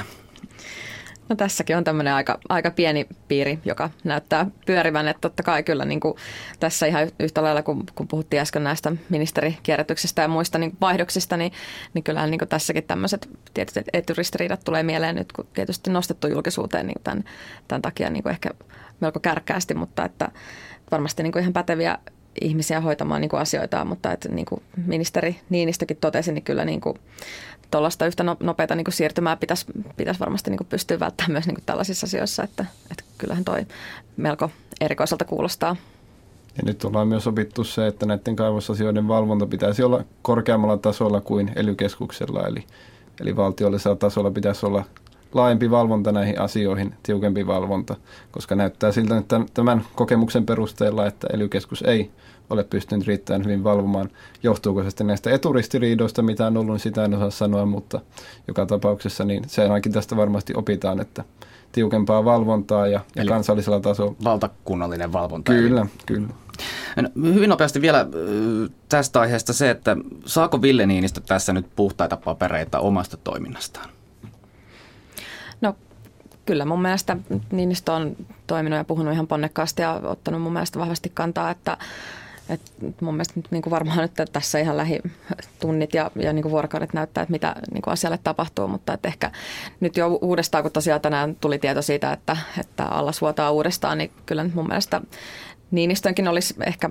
No 1.29 1.35
tässäkin 1.35 1.77
on 1.77 1.83
tämmöinen 1.83 2.13
aika, 2.13 2.39
aika 2.49 2.71
pieni 2.71 3.07
piiri, 3.27 3.59
joka 3.65 3.89
näyttää 4.03 4.45
pyörivän, 4.65 5.07
että 5.07 5.21
totta 5.21 5.43
kai 5.43 5.63
kyllä 5.63 5.85
niin 5.85 5.99
kuin 5.99 6.15
tässä 6.59 6.85
ihan 6.85 7.07
yhtä 7.19 7.43
lailla, 7.43 7.63
kun, 7.63 7.83
kun 7.95 8.07
puhuttiin 8.07 8.41
äsken 8.41 8.63
näistä 8.63 8.91
ministerikierrätyksestä 9.09 10.21
ja 10.21 10.27
muista 10.27 10.57
niin 10.57 10.77
vaihdoksista, 10.81 11.37
niin, 11.37 11.51
niin 11.93 12.03
kyllähän 12.03 12.31
niin 12.31 12.39
kuin 12.39 12.49
tässäkin 12.49 12.83
tämmöiset 12.83 13.29
tietyt 13.53 13.85
eturistiriidat 13.93 14.63
tulee 14.63 14.83
mieleen 14.83 15.15
nyt, 15.15 15.31
kun 15.31 15.47
tietysti 15.53 15.89
nostettu 15.89 16.27
julkisuuteen 16.27 16.87
niin 16.87 17.01
tämän, 17.03 17.23
tämän 17.67 17.81
takia 17.81 18.09
niin 18.09 18.23
kuin 18.23 18.31
ehkä 18.31 18.49
melko 18.99 19.19
kärkkäästi, 19.19 19.73
mutta 19.73 20.05
että 20.05 20.31
varmasti 20.91 21.23
niin 21.23 21.31
kuin 21.31 21.41
ihan 21.41 21.53
päteviä 21.53 21.97
ihmisiä 22.41 22.81
hoitamaan 22.81 23.21
niin 23.21 23.29
kuin 23.29 23.41
asioita, 23.41 23.85
mutta 23.85 24.11
että 24.11 24.29
niin 24.29 24.45
kuin 24.45 24.61
ministeri 24.85 25.39
Niinistökin 25.49 25.97
totesi, 25.97 26.31
niin 26.31 26.43
kyllä 26.43 26.65
niin 26.65 26.81
kuin 26.81 26.99
tuollaista 27.71 28.05
yhtä 28.05 28.23
no, 28.23 28.37
nopeata 28.39 28.75
niin 28.75 28.85
kuin 28.85 28.93
siirtymää 28.93 29.35
pitäisi, 29.35 29.65
pitäisi 29.97 30.19
varmasti 30.19 30.49
niin 30.49 30.57
kuin 30.57 30.67
pystyä 30.67 30.99
välttämään 30.99 31.31
myös 31.31 31.45
niin 31.47 31.55
kuin 31.55 31.65
tällaisissa 31.65 32.05
asioissa, 32.05 32.43
että, 32.43 32.65
että 32.91 33.03
kyllähän 33.17 33.45
toi 33.45 33.65
melko 34.17 34.51
erikoiselta 34.81 35.25
kuulostaa. 35.25 35.75
Ja 36.57 36.63
nyt 36.65 36.85
ollaan 36.85 37.07
myös 37.07 37.27
opittu 37.27 37.63
se, 37.63 37.87
että 37.87 38.05
näiden 38.05 38.35
kaivosasioiden 38.35 39.07
valvonta 39.07 39.45
pitäisi 39.45 39.83
olla 39.83 40.03
korkeammalla 40.21 40.77
tasolla 40.77 41.21
kuin 41.21 41.51
ely 41.55 41.75
eli, 42.47 42.63
eli 43.19 43.35
valtiollisella 43.35 43.95
tasolla 43.95 44.31
pitäisi 44.31 44.65
olla 44.65 44.83
laajempi 45.35 45.71
valvonta 45.71 46.11
näihin 46.11 46.41
asioihin, 46.41 46.95
tiukempi 47.03 47.47
valvonta, 47.47 47.95
koska 48.31 48.55
näyttää 48.55 48.91
siltä 48.91 49.17
että 49.17 49.41
tämän 49.53 49.85
kokemuksen 49.95 50.45
perusteella, 50.45 51.05
että 51.05 51.27
ely 51.33 51.49
ei 51.85 52.11
ole 52.49 52.63
pystynyt 52.63 53.07
riittämään 53.07 53.45
hyvin 53.45 53.63
valvomaan. 53.63 54.09
Johtuuko 54.43 54.83
se 54.83 54.89
sitten 54.89 55.07
näistä 55.07 55.31
eturistiriidoista, 55.31 56.21
mitä 56.21 56.47
on 56.47 56.57
ollut, 56.57 56.73
niin 56.73 56.79
sitä 56.79 57.05
en 57.05 57.13
osaa 57.13 57.29
sanoa, 57.29 57.65
mutta 57.65 58.01
joka 58.47 58.65
tapauksessa 58.65 59.25
niin 59.25 59.43
se 59.47 59.63
ainakin 59.63 59.91
tästä 59.91 60.17
varmasti 60.17 60.53
opitaan, 60.55 61.01
että 61.01 61.23
tiukempaa 61.71 62.25
valvontaa 62.25 62.87
ja, 62.87 62.99
ja 63.15 63.25
kansallisella 63.25 63.79
tasolla. 63.79 64.15
Valtakunnallinen 64.23 65.13
valvonta. 65.13 65.51
Kyllä, 65.51 65.81
eli. 65.81 65.89
kyllä. 66.05 66.27
No, 67.01 67.09
hyvin 67.33 67.49
nopeasti 67.49 67.81
vielä 67.81 68.07
tästä 68.89 69.19
aiheesta 69.19 69.53
se, 69.53 69.69
että 69.69 69.97
saako 70.25 70.61
Ville 70.61 70.85
Niinistö 70.85 71.21
tässä 71.21 71.53
nyt 71.53 71.65
puhtaita 71.75 72.17
papereita 72.17 72.79
omasta 72.79 73.17
toiminnastaan? 73.17 73.94
Kyllä 76.45 76.65
mun 76.65 76.81
mielestä 76.81 77.17
Niinistö 77.51 77.93
on 77.93 78.15
toiminut 78.47 78.77
ja 78.77 78.83
puhunut 78.83 79.13
ihan 79.13 79.27
ponnekkaasti 79.27 79.81
ja 79.81 80.01
ottanut 80.03 80.41
mun 80.41 80.53
mielestä 80.53 80.79
vahvasti 80.79 81.11
kantaa, 81.13 81.51
että 81.51 81.77
et 82.49 82.61
mun 83.01 83.13
mielestä 83.13 83.33
nyt 83.35 83.47
niin 83.51 83.61
kuin 83.61 83.71
varmaan 83.71 83.97
nyt 83.97 84.31
tässä 84.33 84.59
ihan 84.59 84.77
lähitunnit 84.77 85.93
ja, 85.93 86.11
ja 86.15 86.33
niin 86.33 86.43
kuin 86.43 86.51
vuorokaudet 86.51 86.93
näyttää, 86.93 87.21
että 87.21 87.31
mitä 87.31 87.55
niin 87.71 87.81
kuin 87.81 87.91
asialle 87.91 88.19
tapahtuu, 88.23 88.67
mutta 88.67 88.93
että 88.93 89.07
ehkä 89.07 89.31
nyt 89.79 89.97
jo 89.97 90.07
uudestaan, 90.07 90.63
kun 90.63 90.71
tosiaan 90.71 91.01
tänään 91.01 91.35
tuli 91.35 91.59
tieto 91.59 91.81
siitä, 91.81 92.13
että, 92.13 92.37
että 92.59 92.85
allas 92.85 93.21
vuotaa 93.21 93.51
uudestaan, 93.51 93.97
niin 93.97 94.11
kyllä 94.25 94.43
nyt 94.43 94.55
mun 94.55 94.67
mielestä 94.67 95.01
Niinistönkin 95.71 96.27
olisi 96.27 96.55
ehkä 96.65 96.89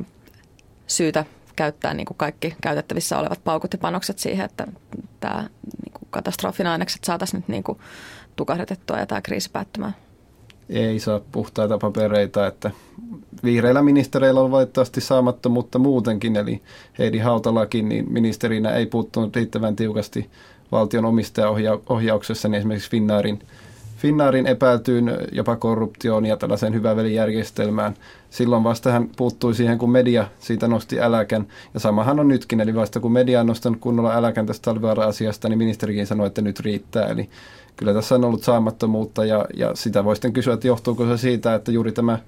syytä 0.87 1.25
käyttää 1.57 1.95
niin 1.95 2.07
kuin 2.07 2.17
kaikki 2.17 2.57
käytettävissä 2.61 3.19
olevat 3.19 3.45
paukut 3.45 3.73
ja 3.73 3.79
panokset 3.79 4.19
siihen, 4.19 4.45
että 4.45 4.67
tämä 5.21 5.49
niin 5.85 5.93
kuin 5.93 6.09
katastrofin 6.11 6.67
ainekset 6.67 7.05
saataisiin 7.05 7.41
nyt 7.41 7.49
niin 7.49 7.63
kuin 7.63 7.79
tukahdutettua 8.37 8.99
ja 8.99 9.07
tämä 9.07 9.21
kriisi 9.21 9.51
päättymään. 9.51 9.95
Ei 10.69 11.01
saa 11.01 11.21
puhtaita 11.33 11.79
papereita, 11.79 12.47
että 12.47 12.71
vihreillä 13.45 13.83
ministereillä 13.83 14.41
on 14.41 14.51
valitettavasti 14.51 15.01
saamattomuutta 15.01 15.79
muutenkin, 15.79 16.37
eli 16.37 16.63
Heidi 16.99 17.19
Hautalakin 17.19 17.89
niin 17.89 18.13
ministerinä 18.13 18.71
ei 18.71 18.87
puuttunut 18.87 19.37
riittävän 19.37 19.77
tiukasti 19.77 20.31
valtion 20.73 21.05
omistajaohjauksessa, 21.05 22.49
niin 22.49 22.59
esimerkiksi 22.59 22.91
Finnaarin, 22.91 23.39
Finnaarin 23.97 24.47
epäiltyyn 24.47 25.19
jopa 25.33 25.57
korruptioon 25.57 26.27
ja 26.27 26.37
tällaiseen 26.37 26.75
hyvävelijärjestelmään. 26.75 27.95
Silloin 28.35 28.65
vasta 28.65 28.93
hän 28.93 29.11
puuttui 29.17 29.55
siihen, 29.55 29.79
kun 29.79 29.91
media 29.91 30.29
siitä 30.39 30.69
nosti 30.69 31.01
äläkän. 31.01 31.47
Ja 31.75 31.81
samahan 31.81 32.21
on 32.21 32.29
nytkin, 32.29 32.61
eli 32.61 32.75
vasta 32.75 33.01
kun 33.01 33.13
media 33.13 33.41
on 33.41 33.47
nostanut 33.47 33.81
kunnolla 33.81 34.15
äläkän 34.15 34.47
tästä 34.47 34.65
talvivaara-asiasta, 34.65 35.49
niin 35.49 35.59
ministerikin 35.59 36.07
sanoi, 36.07 36.27
että 36.27 36.43
nyt 36.43 36.61
riittää. 36.61 37.07
Eli 37.07 37.29
kyllä 37.77 37.95
tässä 37.95 38.15
on 38.15 38.25
ollut 38.25 38.43
saamattomuutta 38.43 39.25
ja, 39.25 39.45
ja 39.57 39.71
sitä 39.75 40.05
voi 40.05 40.17
sitten 40.17 40.33
kysyä, 40.33 40.55
että 40.55 40.67
johtuuko 40.67 41.07
se 41.07 41.17
siitä, 41.17 41.55
että 41.55 41.73
juuri 41.73 41.93
tämä 41.93 42.19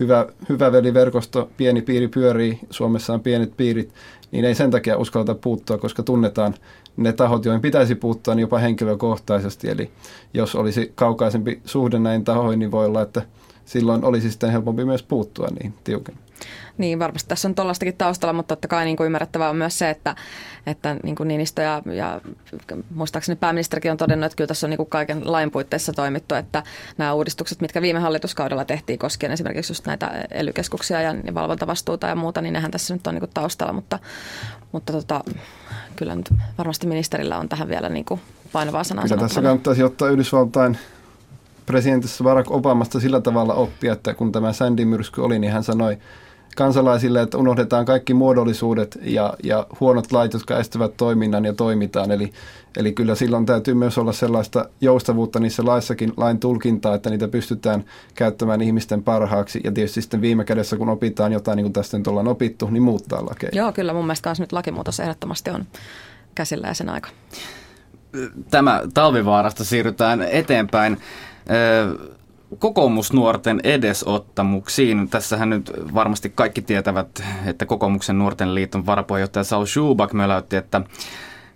hyvä, 0.00 0.26
hyvä 0.48 0.72
veliverkosto, 0.72 1.50
pieni 1.56 1.82
piiri 1.82 2.08
pyörii, 2.08 2.58
Suomessa 2.70 3.14
on 3.14 3.20
pienet 3.20 3.56
piirit, 3.56 3.92
niin 4.32 4.44
ei 4.44 4.54
sen 4.54 4.70
takia 4.70 4.98
uskalleta 4.98 5.34
puuttua, 5.34 5.78
koska 5.78 6.02
tunnetaan 6.02 6.54
ne 6.96 7.12
tahot, 7.12 7.44
joihin 7.44 7.62
pitäisi 7.62 7.94
puuttua, 7.94 8.34
niin 8.34 8.42
jopa 8.42 8.58
henkilökohtaisesti. 8.58 9.70
Eli 9.70 9.90
jos 10.34 10.54
olisi 10.54 10.92
kaukaisempi 10.94 11.60
suhde 11.64 11.98
näin 11.98 12.24
tahoihin, 12.24 12.58
niin 12.58 12.70
voi 12.70 12.86
olla, 12.86 13.02
että 13.02 13.22
silloin 13.64 14.04
olisi 14.04 14.30
sitten 14.30 14.50
helpompi 14.50 14.84
myös 14.84 15.02
puuttua 15.02 15.48
niin 15.60 15.74
tiukemmin. 15.84 16.24
Niin, 16.78 16.98
varmasti 16.98 17.28
tässä 17.28 17.48
on 17.48 17.54
tuollaistakin 17.54 17.96
taustalla, 17.96 18.32
mutta 18.32 18.56
totta 18.56 18.68
kai 18.68 18.84
niin 18.84 18.96
kuin 18.96 19.06
ymmärrettävää 19.06 19.50
on 19.50 19.56
myös 19.56 19.78
se, 19.78 19.90
että, 19.90 20.16
että 20.66 20.96
niin 21.02 21.16
kuin 21.16 21.28
Niinistö 21.28 21.62
ja, 21.62 21.82
ja 21.86 22.20
muistaakseni 22.94 23.36
pääministerikin 23.36 23.90
on 23.90 23.96
todennut, 23.96 24.26
että 24.26 24.36
kyllä 24.36 24.48
tässä 24.48 24.66
on 24.66 24.70
niin 24.70 24.76
kuin 24.76 24.88
kaiken 24.88 25.32
lain 25.32 25.50
puitteissa 25.50 25.92
toimittu, 25.92 26.34
että 26.34 26.62
nämä 26.98 27.12
uudistukset, 27.12 27.60
mitkä 27.60 27.82
viime 27.82 27.98
hallituskaudella 27.98 28.64
tehtiin 28.64 28.98
koskien 28.98 29.32
esimerkiksi 29.32 29.70
just 29.70 29.86
näitä 29.86 30.26
ely 30.30 30.52
ja 31.24 31.34
valvontavastuuta 31.34 32.06
ja 32.06 32.16
muuta, 32.16 32.40
niin 32.40 32.52
nehän 32.52 32.70
tässä 32.70 32.94
nyt 32.94 33.06
on 33.06 33.14
niin 33.14 33.20
kuin 33.20 33.30
taustalla, 33.34 33.72
mutta, 33.72 33.98
mutta 34.72 34.92
tota, 34.92 35.24
kyllä 35.96 36.14
nyt 36.14 36.34
varmasti 36.58 36.86
ministerillä 36.86 37.38
on 37.38 37.48
tähän 37.48 37.68
vielä 37.68 37.88
niin 37.88 38.04
kuin 38.04 38.20
painavaa 38.52 38.84
sanaa 38.84 39.04
Kyllä 39.04 39.20
tässä 39.20 39.42
kannattaisi 39.42 39.82
ottaa 39.82 40.08
Yhdysvaltain 40.08 40.78
presidentissä 41.66 42.24
Barack 42.24 42.50
Obamasta 42.50 43.00
sillä 43.00 43.20
tavalla 43.20 43.54
oppia, 43.54 43.92
että 43.92 44.14
kun 44.14 44.32
tämä 44.32 44.52
Sandy-myrsky 44.52 45.20
oli, 45.20 45.38
niin 45.38 45.52
hän 45.52 45.64
sanoi 45.64 45.98
kansalaisille, 46.56 47.22
että 47.22 47.38
unohdetaan 47.38 47.84
kaikki 47.84 48.14
muodollisuudet 48.14 48.98
ja, 49.02 49.34
ja 49.42 49.66
huonot 49.80 50.12
lait, 50.12 50.32
jotka 50.32 50.58
estävät 50.58 50.96
toiminnan 50.96 51.44
ja 51.44 51.52
toimitaan. 51.52 52.10
Eli, 52.10 52.32
eli 52.76 52.92
kyllä 52.92 53.14
silloin 53.14 53.46
täytyy 53.46 53.74
myös 53.74 53.98
olla 53.98 54.12
sellaista 54.12 54.68
joustavuutta 54.80 55.40
niissä 55.40 55.64
laissakin, 55.64 56.12
lain 56.16 56.40
tulkintaa, 56.40 56.94
että 56.94 57.10
niitä 57.10 57.28
pystytään 57.28 57.84
käyttämään 58.14 58.62
ihmisten 58.62 59.02
parhaaksi. 59.02 59.60
Ja 59.64 59.72
tietysti 59.72 60.02
sitten 60.02 60.20
viime 60.20 60.44
kädessä, 60.44 60.76
kun 60.76 60.88
opitaan 60.88 61.32
jotain, 61.32 61.56
niin 61.56 61.64
kuin 61.64 61.72
tästä 61.72 61.98
nyt 61.98 62.06
ollaan 62.06 62.28
opittu, 62.28 62.68
niin 62.70 62.82
muuttaa 62.82 63.26
lakeja. 63.26 63.50
Joo, 63.52 63.72
kyllä 63.72 63.92
mun 63.92 64.04
mielestä 64.04 64.28
myös 64.28 64.40
nyt 64.40 64.52
lakimuutos 64.52 65.00
ehdottomasti 65.00 65.50
on 65.50 65.64
käsillä 66.34 66.68
ja 66.68 66.74
sen 66.74 66.88
aika. 66.88 67.08
Tämä 68.50 68.82
talvivaarasta 68.94 69.64
siirrytään 69.64 70.22
eteenpäin 70.22 71.00
kokoomusnuorten 72.58 73.60
edesottamuksiin. 73.64 75.08
Tässähän 75.08 75.50
nyt 75.50 75.72
varmasti 75.94 76.32
kaikki 76.34 76.62
tietävät, 76.62 77.22
että 77.46 77.66
kokoomuksen 77.66 78.18
nuorten 78.18 78.54
liiton 78.54 78.86
varapuheenjohtaja 78.86 79.44
Saul 79.44 79.66
Schubach 79.66 80.14
möläytti, 80.14 80.56
että 80.56 80.80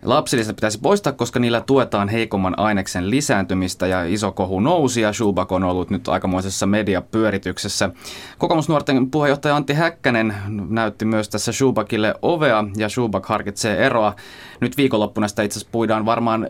Lapsilisät 0.02 0.56
pitäisi 0.56 0.78
poistaa, 0.80 1.12
koska 1.12 1.38
niillä 1.38 1.60
tuetaan 1.60 2.08
heikomman 2.08 2.58
aineksen 2.58 3.10
lisääntymistä 3.10 3.86
ja 3.86 4.04
iso 4.04 4.32
kohu 4.32 4.60
nousi 4.60 5.00
ja 5.00 5.12
Schubak 5.12 5.52
on 5.52 5.64
ollut 5.64 5.90
nyt 5.90 6.08
aikamoisessa 6.08 6.66
mediapyörityksessä. 6.66 7.90
Kokoomusnuorten 8.38 9.10
puheenjohtaja 9.10 9.56
Antti 9.56 9.72
Häkkänen 9.72 10.34
näytti 10.68 11.04
myös 11.04 11.28
tässä 11.28 11.52
Schubakille 11.52 12.14
ovea 12.22 12.64
ja 12.76 12.88
Schubak 12.88 13.26
harkitsee 13.26 13.86
eroa. 13.86 14.14
Nyt 14.60 14.76
viikonloppuna 14.76 15.28
sitä 15.28 15.42
itse 15.42 15.58
asiassa 15.58 15.72
puidaan 15.72 16.06
varmaan 16.06 16.46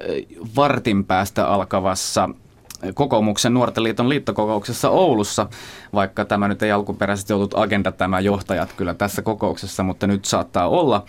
vartin 0.57 1.05
päästä 1.05 1.49
alkavassa 1.49 2.29
kokoomuksen 2.95 3.55
nuorten 3.55 3.85
liiton 3.85 4.09
liittokokouksessa 4.09 4.91
Oulussa, 4.91 5.47
vaikka 5.93 6.25
tämä 6.25 6.49
nyt 6.49 6.63
ei 6.63 6.73
alkuperäisesti 6.73 7.33
ollut 7.33 7.55
agenda 7.57 7.93
tämä 7.93 8.21
johtajat 8.21 8.73
kyllä 8.73 8.95
tässä 8.95 9.23
kokouksessa, 9.23 9.83
mutta 9.83 10.07
nyt 10.07 10.25
saattaa 10.25 10.69
olla. 10.69 11.05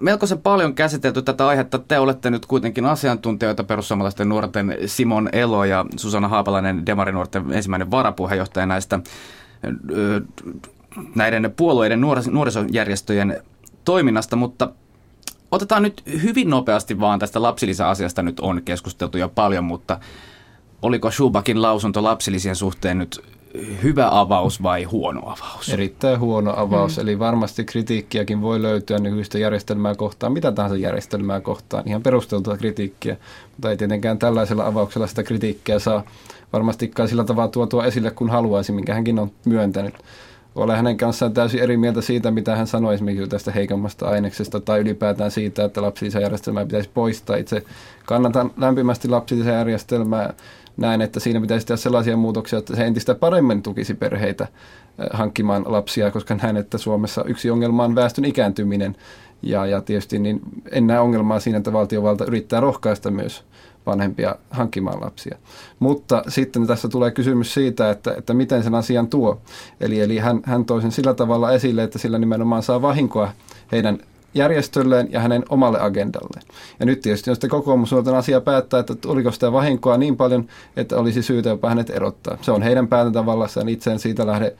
Melkoisen 0.00 0.38
paljon 0.38 0.74
käsitelty 0.74 1.22
tätä 1.22 1.46
aihetta. 1.46 1.78
Te 1.78 1.98
olette 1.98 2.30
nyt 2.30 2.46
kuitenkin 2.46 2.86
asiantuntijoita 2.86 3.64
perussuomalaisten 3.64 4.28
nuorten 4.28 4.76
Simon 4.86 5.28
Elo 5.32 5.64
ja 5.64 5.84
Susanna 5.96 6.28
Haapalainen 6.28 6.86
Demarinuorten 6.86 7.52
ensimmäinen 7.52 7.90
varapuheenjohtaja 7.90 8.66
näistä 8.66 9.00
näiden 11.14 11.52
puolueiden 11.56 12.00
nuorisojärjestöjen 12.30 13.42
toiminnasta, 13.84 14.36
mutta 14.36 14.70
otetaan 15.50 15.82
nyt 15.82 16.02
hyvin 16.22 16.50
nopeasti 16.50 17.00
vaan 17.00 17.18
tästä 17.18 17.42
lapsilisäasiasta 17.42 18.22
nyt 18.22 18.40
on 18.40 18.62
keskusteltu 18.62 19.18
jo 19.18 19.28
paljon, 19.28 19.64
mutta 19.64 20.00
oliko 20.82 21.10
Schubakin 21.10 21.62
lausunto 21.62 22.02
lapsilisien 22.02 22.56
suhteen 22.56 22.98
nyt 22.98 23.20
hyvä 23.82 24.08
avaus 24.10 24.62
vai 24.62 24.84
huono 24.84 25.20
avaus? 25.20 25.68
Erittäin 25.68 26.20
huono 26.20 26.54
avaus, 26.56 26.96
hmm. 26.96 27.02
eli 27.02 27.18
varmasti 27.18 27.64
kritiikkiäkin 27.64 28.40
voi 28.40 28.62
löytyä 28.62 28.98
nykyistä 28.98 29.38
järjestelmää 29.38 29.94
kohtaan, 29.94 30.32
mitä 30.32 30.52
tahansa 30.52 30.76
järjestelmää 30.76 31.40
kohtaan, 31.40 31.88
ihan 31.88 32.02
perusteltua 32.02 32.56
kritiikkiä, 32.56 33.16
mutta 33.50 33.70
ei 33.70 33.76
tietenkään 33.76 34.18
tällaisella 34.18 34.66
avauksella 34.66 35.06
sitä 35.06 35.22
kritiikkiä 35.22 35.78
saa 35.78 36.02
varmastikaan 36.52 37.08
sillä 37.08 37.24
tavalla 37.24 37.48
tuotua 37.48 37.84
esille, 37.84 38.10
kun 38.10 38.30
haluaisi, 38.30 38.72
minkä 38.72 38.94
hänkin 38.94 39.18
on 39.18 39.30
myöntänyt. 39.44 39.94
Olen 40.54 40.76
hänen 40.76 40.96
kanssaan 40.96 41.34
täysin 41.34 41.60
eri 41.60 41.76
mieltä 41.76 42.00
siitä, 42.00 42.30
mitä 42.30 42.56
hän 42.56 42.66
sanoi 42.66 42.94
esimerkiksi 42.94 43.28
tästä 43.28 43.52
heikommasta 43.52 44.08
aineksesta 44.08 44.60
tai 44.60 44.80
ylipäätään 44.80 45.30
siitä, 45.30 45.64
että 45.64 45.82
lapsilisäjärjestelmää 45.82 46.64
pitäisi 46.64 46.90
poistaa. 46.94 47.36
Itse 47.36 47.62
kannatan 48.06 48.50
lämpimästi 48.56 49.08
lapsilisäjärjestelmää 49.08 50.34
näen, 50.78 51.00
että 51.02 51.20
siinä 51.20 51.40
pitäisi 51.40 51.66
tehdä 51.66 51.76
sellaisia 51.76 52.16
muutoksia, 52.16 52.58
että 52.58 52.76
se 52.76 52.84
entistä 52.84 53.14
paremmin 53.14 53.62
tukisi 53.62 53.94
perheitä 53.94 54.48
hankkimaan 55.12 55.64
lapsia, 55.66 56.10
koska 56.10 56.34
näen, 56.34 56.56
että 56.56 56.78
Suomessa 56.78 57.24
yksi 57.24 57.50
ongelma 57.50 57.84
on 57.84 57.94
väestön 57.94 58.24
ikääntyminen. 58.24 58.96
Ja, 59.42 59.66
ja 59.66 59.80
tietysti 59.80 60.18
niin 60.18 60.40
en 60.70 60.86
näe 60.86 61.00
ongelmaa 61.00 61.40
siinä, 61.40 61.58
että 61.58 61.72
valtiovalta 61.72 62.24
yrittää 62.24 62.60
rohkaista 62.60 63.10
myös 63.10 63.44
vanhempia 63.86 64.34
hankkimaan 64.50 65.00
lapsia. 65.00 65.38
Mutta 65.78 66.22
sitten 66.28 66.66
tässä 66.66 66.88
tulee 66.88 67.10
kysymys 67.10 67.54
siitä, 67.54 67.90
että, 67.90 68.14
että 68.18 68.34
miten 68.34 68.62
sen 68.62 68.74
asian 68.74 69.08
tuo. 69.08 69.40
Eli, 69.80 70.00
eli 70.00 70.18
hän, 70.18 70.40
hän 70.44 70.64
toi 70.64 70.82
sen 70.82 70.92
sillä 70.92 71.14
tavalla 71.14 71.52
esille, 71.52 71.82
että 71.82 71.98
sillä 71.98 72.18
nimenomaan 72.18 72.62
saa 72.62 72.82
vahinkoa 72.82 73.32
heidän 73.72 73.98
järjestölleen 74.34 75.08
ja 75.12 75.20
hänen 75.20 75.44
omalle 75.48 75.80
agendalleen. 75.80 76.46
Ja 76.80 76.86
nyt 76.86 77.00
tietysti 77.00 77.30
on 77.30 77.36
sitten 77.36 77.50
kokoomusnuorten 77.50 78.14
asia 78.14 78.40
päättää, 78.40 78.80
että 78.80 78.94
oliko 79.06 79.32
sitä 79.32 79.52
vahinkoa 79.52 79.96
niin 79.96 80.16
paljon, 80.16 80.46
että 80.76 80.96
olisi 80.96 81.22
syytä 81.22 81.48
jopa 81.48 81.68
hänet 81.68 81.90
erottaa. 81.90 82.38
Se 82.40 82.52
on 82.52 82.62
heidän 82.62 82.88
päätäntävallassaan, 82.88 83.68
itse 83.68 83.90
en 83.90 83.98
siitä 83.98 84.26
lähde 84.26 84.56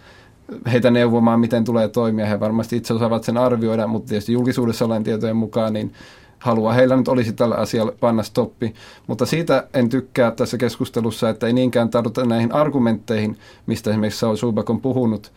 heitä 0.73 0.91
neuvomaan, 0.91 1.41
miten 1.41 1.65
tulee 1.65 1.89
toimia. 1.89 2.27
He 2.27 2.41
varmasti 2.41 2.77
itse 2.77 2.95
osaavat 2.95 3.25
sen 3.25 3.37
arvioida, 3.37 3.87
mutta 3.87 4.09
tietysti 4.09 4.33
julkisuudessa 4.33 4.85
olen 4.85 5.05
tietojen 5.05 5.37
mukaan, 5.37 5.73
niin 5.73 5.93
halua 6.39 6.73
heillä 6.73 6.97
nyt 6.97 7.09
olisi 7.09 7.33
tällä 7.33 7.55
asialla 7.55 7.93
panna 8.01 8.23
stoppi. 8.23 8.75
Mutta 9.07 9.27
siitä 9.27 9.69
en 9.75 9.89
tykkää 9.89 10.31
tässä 10.31 10.59
keskustelussa, 10.59 11.29
että 11.29 11.47
ei 11.47 11.53
niinkään 11.53 11.91
tarvita 11.91 12.25
näihin 12.25 12.53
argumentteihin, 12.53 13.39
mistä 13.67 13.91
esimerkiksi 13.91 14.21
Saul 14.21 14.37
Subak 14.37 14.71
on 14.71 14.81
puhunut, 14.81 15.33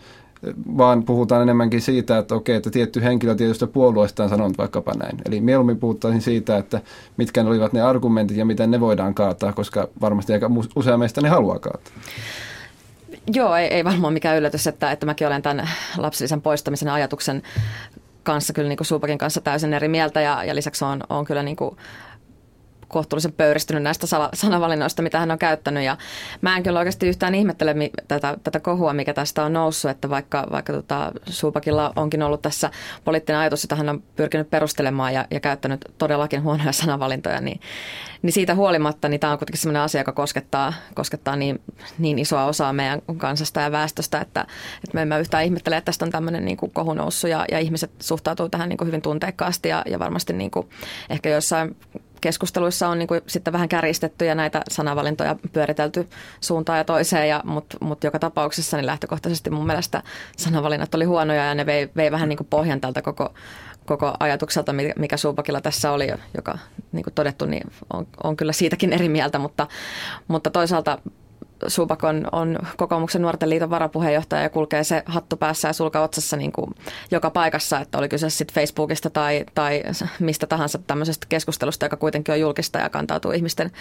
vaan 0.77 1.03
puhutaan 1.03 1.41
enemmänkin 1.41 1.81
siitä, 1.81 2.17
että 2.17 2.35
okei, 2.35 2.55
että 2.55 2.69
tietty 2.69 3.03
henkilö 3.03 3.35
tietystä 3.35 3.67
puolueesta 3.67 4.23
on 4.23 4.29
sanonut 4.29 4.57
vaikkapa 4.57 4.93
näin. 4.93 5.17
Eli 5.25 5.41
mieluummin 5.41 5.79
puhuttaisiin 5.79 6.21
siitä, 6.21 6.57
että 6.57 6.81
mitkä 7.17 7.41
olivat 7.41 7.73
ne 7.73 7.81
argumentit 7.81 8.37
ja 8.37 8.45
miten 8.45 8.71
ne 8.71 8.79
voidaan 8.79 9.13
kaataa, 9.13 9.53
koska 9.53 9.87
varmasti 10.01 10.33
aika 10.33 10.51
usea 10.75 10.97
meistä 10.97 11.21
ne 11.21 11.29
haluaa 11.29 11.59
kaataa. 11.59 11.93
Joo, 13.33 13.55
ei, 13.55 13.67
ei 13.67 13.83
varmaan 13.83 14.13
mikään 14.13 14.37
yllätys, 14.37 14.67
että, 14.67 14.91
että 14.91 15.05
mäkin 15.05 15.27
olen 15.27 15.41
tämän 15.41 15.69
lapsellisen 15.97 16.41
poistamisen 16.41 16.89
ajatuksen 16.89 17.41
kanssa 18.23 18.53
kyllä 18.53 18.69
niin 18.69 18.77
kuin 18.77 18.87
Suupakin 18.87 19.17
kanssa 19.17 19.41
täysin 19.41 19.73
eri 19.73 19.87
mieltä 19.87 20.21
ja, 20.21 20.43
ja 20.43 20.55
lisäksi 20.55 20.85
on, 20.85 21.03
on 21.09 21.25
kyllä 21.25 21.43
niin 21.43 21.55
kuin 21.55 21.77
kohtuullisen 22.91 23.33
pöyristynyt 23.33 23.83
näistä 23.83 24.07
sanavalinnoista, 24.33 25.01
mitä 25.01 25.19
hän 25.19 25.31
on 25.31 25.39
käyttänyt. 25.39 25.83
Ja 25.83 25.97
mä 26.41 26.57
en 26.57 26.63
kyllä 26.63 26.79
oikeasti 26.79 27.07
yhtään 27.07 27.35
ihmettele 27.35 27.75
tätä, 28.07 28.37
tätä 28.43 28.59
kohua, 28.59 28.93
mikä 28.93 29.13
tästä 29.13 29.43
on 29.43 29.53
noussut, 29.53 29.91
että 29.91 30.09
vaikka, 30.09 30.47
vaikka 30.51 30.73
tota, 30.73 31.11
Suupakilla 31.29 31.93
onkin 31.95 32.23
ollut 32.23 32.41
tässä 32.41 32.71
poliittinen 33.03 33.39
ajatus, 33.39 33.63
että 33.63 33.75
hän 33.75 33.89
on 33.89 34.03
pyrkinyt 34.15 34.49
perustelemaan 34.49 35.13
ja, 35.13 35.25
ja 35.31 35.39
käyttänyt 35.39 35.85
todellakin 35.97 36.43
huonoja 36.43 36.71
sanavalintoja, 36.71 37.41
niin, 37.41 37.61
niin 38.21 38.33
siitä 38.33 38.55
huolimatta 38.55 39.09
niin 39.09 39.19
tämä 39.19 39.33
on 39.33 39.39
kuitenkin 39.39 39.61
sellainen 39.61 39.81
asia, 39.81 40.01
joka 40.01 40.11
koskettaa, 40.11 40.73
koskettaa 40.93 41.35
niin, 41.35 41.61
niin 41.97 42.19
isoa 42.19 42.45
osaa 42.45 42.73
meidän 42.73 43.01
kansasta 43.17 43.61
ja 43.61 43.71
väestöstä, 43.71 44.21
että, 44.21 44.41
että 44.83 44.93
me 44.93 45.01
emme 45.01 45.19
yhtään 45.19 45.43
ihmettele, 45.43 45.77
että 45.77 45.85
tästä 45.85 46.05
on 46.05 46.11
tämmöinen 46.11 46.45
niin 46.45 46.57
kuin 46.57 46.71
kohu 46.71 46.93
noussut 46.93 47.29
ja, 47.29 47.45
ja 47.51 47.59
ihmiset 47.59 47.91
suhtautuu 47.99 48.49
tähän 48.49 48.69
niin 48.69 48.77
kuin 48.77 48.87
hyvin 48.87 49.01
tunteikkaasti 49.01 49.69
ja, 49.69 49.83
ja 49.85 49.99
varmasti 49.99 50.33
niin 50.33 50.51
kuin 50.51 50.69
ehkä 51.09 51.29
jossain 51.29 51.75
keskusteluissa 52.21 52.87
on 52.87 52.99
niin 52.99 53.07
kuin 53.07 53.21
sitten 53.27 53.53
vähän 53.53 53.69
kärjistetty 53.69 54.25
ja 54.25 54.35
näitä 54.35 54.61
sanavalintoja 54.69 55.35
pyöritelty 55.53 56.09
suuntaan 56.41 56.77
ja 56.77 56.83
toiseen, 56.83 57.29
ja, 57.29 57.41
mutta 57.45 57.77
mut 57.81 58.03
joka 58.03 58.19
tapauksessa 58.19 58.77
niin 58.77 58.85
lähtökohtaisesti 58.85 59.49
mun 59.49 59.65
mielestä 59.65 60.03
sanavalinnat 60.37 60.95
oli 60.95 61.05
huonoja 61.05 61.45
ja 61.45 61.55
ne 61.55 61.65
vei, 61.65 61.89
vei 61.95 62.11
vähän 62.11 62.29
niin 62.29 62.37
kuin 62.37 62.47
pohjan 62.49 62.81
tältä 62.81 63.01
koko, 63.01 63.33
koko 63.85 64.13
ajatukselta, 64.19 64.73
mikä 64.95 65.17
Suupakilla 65.17 65.61
tässä 65.61 65.91
oli, 65.91 66.07
joka 66.35 66.57
niin 66.91 67.03
kuin 67.03 67.13
todettu, 67.13 67.45
niin 67.45 67.71
on, 67.93 68.07
on 68.23 68.37
kyllä 68.37 68.53
siitäkin 68.53 68.93
eri 68.93 69.09
mieltä, 69.09 69.39
mutta, 69.39 69.67
mutta 70.27 70.49
toisaalta 70.49 70.97
Subak 71.67 72.03
on, 72.03 72.27
on 72.31 72.57
kokoomuksen 72.77 73.21
nuorten 73.21 73.49
liiton 73.49 73.69
varapuheenjohtaja 73.69 74.41
ja 74.41 74.49
kulkee 74.49 74.83
se 74.83 75.03
hattu 75.05 75.37
päässä 75.37 75.67
ja 75.67 75.73
sulka 75.73 76.03
otsassa 76.03 76.37
niin 76.37 76.51
kuin 76.51 76.75
joka 77.11 77.29
paikassa, 77.29 77.79
että 77.79 77.97
oli 77.97 78.09
kyse 78.09 78.29
sitten 78.29 78.55
Facebookista 78.55 79.09
tai, 79.09 79.45
tai 79.55 79.83
mistä 80.19 80.47
tahansa 80.47 80.79
tämmöisestä 80.87 81.25
keskustelusta, 81.29 81.85
joka 81.85 81.97
kuitenkin 81.97 82.33
on 82.33 82.39
julkista 82.39 82.79
ja 82.79 82.89
kantautuu 82.89 83.31
ihmisten 83.31 83.71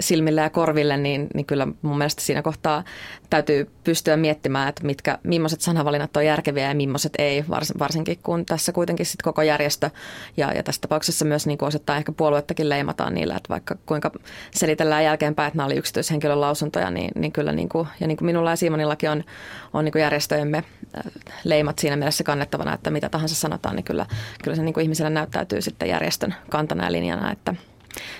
silmille 0.00 0.40
ja 0.40 0.50
korville, 0.50 0.96
niin, 0.96 1.26
niin 1.34 1.46
kyllä 1.46 1.68
mun 1.82 1.98
mielestä 1.98 2.22
siinä 2.22 2.42
kohtaa 2.42 2.84
täytyy 3.30 3.70
pystyä 3.84 4.16
miettimään, 4.16 4.68
että 4.68 4.86
mitkä, 4.86 5.18
millaiset 5.22 5.60
sanavalinnat 5.60 6.16
on 6.16 6.26
järkeviä 6.26 6.68
ja 6.68 6.74
millaiset 6.74 7.12
ei, 7.18 7.44
vars, 7.50 7.72
varsinkin 7.78 8.18
kun 8.22 8.46
tässä 8.46 8.72
kuitenkin 8.72 9.06
sit 9.06 9.22
koko 9.22 9.42
järjestö 9.42 9.90
ja, 10.36 10.52
ja 10.52 10.62
tässä 10.62 10.80
tapauksessa 10.80 11.24
myös 11.24 11.46
niin 11.46 11.64
osittain 11.64 11.98
ehkä 11.98 12.12
puoluettakin 12.12 12.68
leimataan 12.68 13.14
niillä, 13.14 13.36
että 13.36 13.48
vaikka 13.48 13.76
kuinka 13.86 14.10
selitellään 14.50 15.04
jälkeenpäin, 15.04 15.48
että 15.48 15.56
nämä 15.56 15.66
oli 15.66 15.76
yksityishenkilön 15.76 16.40
lausuntoja, 16.40 16.90
niin, 16.90 17.10
niin 17.14 17.32
kyllä 17.32 17.52
niin 17.52 17.68
kuin, 17.68 17.88
ja 18.00 18.06
niin 18.06 18.16
kuin 18.16 18.26
minulla 18.26 18.50
ja 18.50 18.56
Simonillakin 18.56 19.10
on, 19.10 19.24
on 19.72 19.84
niin 19.84 19.92
kuin 19.92 20.02
järjestöjemme 20.02 20.58
äh, 20.58 21.12
leimat 21.44 21.78
siinä 21.78 21.96
mielessä 21.96 22.24
kannettavana, 22.24 22.74
että 22.74 22.90
mitä 22.90 23.08
tahansa 23.08 23.34
sanotaan, 23.34 23.76
niin 23.76 23.84
kyllä, 23.84 24.06
kyllä 24.44 24.56
se 24.56 24.62
niin 24.62 24.74
kuin 24.74 24.82
ihmiselle 24.82 25.10
näyttäytyy 25.10 25.60
sitten 25.60 25.88
järjestön 25.88 26.34
kantana 26.50 26.84
ja 26.84 26.92
linjana, 26.92 27.32
että– 27.32 27.54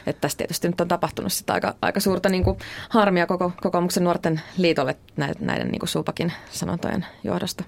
että 0.06 0.20
tässä 0.20 0.38
tietysti 0.38 0.68
nyt 0.68 0.80
on 0.80 0.88
tapahtunut 0.88 1.32
sitä 1.32 1.52
aika, 1.52 1.74
aika 1.82 2.00
suurta 2.00 2.28
niin 2.28 2.44
kuin 2.44 2.58
harmia 2.88 3.26
koko 3.26 3.52
kokoomuksen 3.62 4.04
nuorten 4.04 4.40
liitolle 4.56 4.96
näiden, 5.16 5.36
näiden 5.40 5.68
niin 5.68 5.80
kuin 5.80 5.88
Suupakin 5.88 6.32
sanontojen 6.50 7.06
johdosta. 7.24 7.64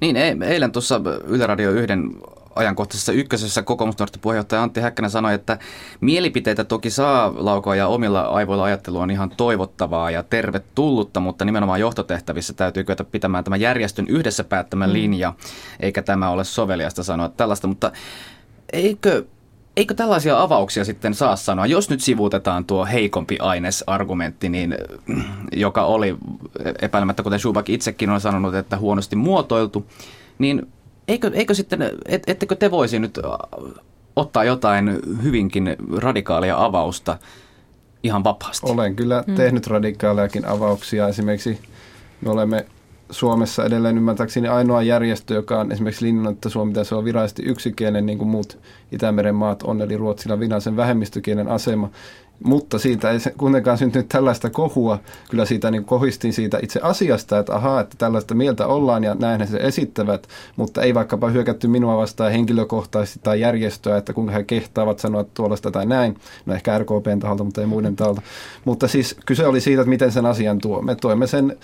Niin, 0.00 0.16
eilen 0.42 0.72
tuossa 0.72 1.00
Yle 1.24 1.46
Radio 1.46 1.70
1 1.70 1.92
ajankohtaisessa 2.54 3.12
ykkösessä 3.12 3.62
kokoomusnuorten 3.62 4.20
puheenjohtaja 4.20 4.62
Antti 4.62 4.80
Häkkänen 4.80 5.10
sanoi, 5.10 5.34
että 5.34 5.58
mielipiteitä 6.00 6.64
toki 6.64 6.90
saa 6.90 7.32
laukoa 7.36 7.76
ja 7.76 7.86
omilla 7.86 8.20
aivoilla 8.20 8.64
ajattelu 8.64 8.98
on 8.98 9.10
ihan 9.10 9.30
toivottavaa 9.30 10.10
ja 10.10 10.22
tervetullutta, 10.22 11.20
mutta 11.20 11.44
nimenomaan 11.44 11.80
johtotehtävissä 11.80 12.52
täytyy 12.52 12.84
kyetä 12.84 13.04
pitämään 13.04 13.44
tämä 13.44 13.56
järjestön 13.56 14.06
yhdessä 14.08 14.44
päättämä 14.44 14.86
mm. 14.86 14.92
linja, 14.92 15.34
eikä 15.80 16.02
tämä 16.02 16.30
ole 16.30 16.44
soveliasta 16.44 17.02
sanoa 17.02 17.28
tällaista, 17.28 17.66
mutta 17.66 17.92
eikö 18.72 19.24
Eikö 19.80 19.94
tällaisia 19.94 20.42
avauksia 20.42 20.84
sitten 20.84 21.14
saa 21.14 21.36
sanoa, 21.36 21.66
jos 21.66 21.90
nyt 21.90 22.00
sivuutetaan 22.00 22.64
tuo 22.64 22.86
heikompi 22.86 23.38
ainesargumentti, 23.38 24.48
niin, 24.48 24.76
joka 25.52 25.84
oli 25.84 26.16
epäilemättä, 26.82 27.22
kuten 27.22 27.38
Schubach 27.38 27.70
itsekin 27.70 28.10
on 28.10 28.20
sanonut, 28.20 28.54
että 28.54 28.76
huonosti 28.76 29.16
muotoiltu, 29.16 29.86
niin 30.38 30.66
eikö, 31.08 31.30
eikö 31.34 31.54
sitten, 31.54 31.82
et, 32.06 32.22
ettekö 32.26 32.54
te 32.54 32.70
voisi 32.70 32.98
nyt 32.98 33.18
ottaa 34.16 34.44
jotain 34.44 34.98
hyvinkin 35.22 35.76
radikaalia 35.96 36.64
avausta 36.64 37.18
ihan 38.02 38.24
vapaasti? 38.24 38.70
Olen 38.70 38.96
kyllä 38.96 39.24
hmm. 39.26 39.34
tehnyt 39.34 39.66
radikaalejakin 39.66 40.46
avauksia. 40.46 41.08
Esimerkiksi 41.08 41.58
me 42.20 42.30
olemme 42.30 42.66
Suomessa 43.10 43.64
edelleen 43.64 43.96
ymmärtääkseni 43.96 44.48
ainoa 44.48 44.82
järjestö, 44.82 45.34
joka 45.34 45.60
on 45.60 45.72
esimerkiksi 45.72 46.04
linjannut, 46.04 46.32
että 46.32 46.48
Suomi 46.48 46.70
pitäisi 46.70 46.94
olla 46.94 47.04
virallisesti 47.04 47.42
yksikielen, 47.42 48.06
niin 48.06 48.18
kuin 48.18 48.28
muut 48.28 48.58
Itämeren 48.92 49.34
maat 49.34 49.62
on, 49.62 49.82
eli 49.82 49.96
Ruotsilla 49.96 50.40
virallisen 50.40 50.76
vähemmistökielen 50.76 51.48
asema. 51.48 51.90
Mutta 52.44 52.78
siitä 52.78 53.10
ei 53.10 53.18
kuitenkaan 53.38 53.78
syntynyt 53.78 54.08
tällaista 54.08 54.50
kohua. 54.50 54.98
Kyllä 55.30 55.44
siitä 55.44 55.70
niin 55.70 55.84
kohistiin 55.84 56.32
siitä 56.32 56.58
itse 56.62 56.80
asiasta, 56.82 57.38
että 57.38 57.54
ahaa, 57.54 57.80
että 57.80 57.96
tällaista 57.98 58.34
mieltä 58.34 58.66
ollaan 58.66 59.04
ja 59.04 59.14
näin 59.14 59.46
se 59.48 59.56
esittävät, 59.56 60.26
mutta 60.56 60.82
ei 60.82 60.94
vaikkapa 60.94 61.28
hyökätty 61.28 61.68
minua 61.68 61.96
vastaan 61.96 62.32
henkilökohtaisesti 62.32 63.20
tai 63.22 63.40
järjestöä, 63.40 63.96
että 63.96 64.12
kuinka 64.12 64.32
he 64.32 64.42
kehtaavat 64.42 64.98
sanoa 64.98 65.24
tuollaista 65.24 65.70
tai 65.70 65.86
näin. 65.86 66.16
No 66.46 66.54
ehkä 66.54 66.78
RKPn 66.78 67.18
taholta, 67.20 67.44
mutta 67.44 67.60
ei 67.60 67.66
muiden 67.66 67.96
taholta. 67.96 68.22
Mutta 68.64 68.88
siis 68.88 69.16
kyse 69.26 69.46
oli 69.46 69.60
siitä, 69.60 69.82
että 69.82 69.90
miten 69.90 70.12
sen 70.12 70.26
asian 70.26 70.58
tuo. 70.58 70.82
Me 70.82 70.94
toimme 70.94 71.26
sen 71.26 71.56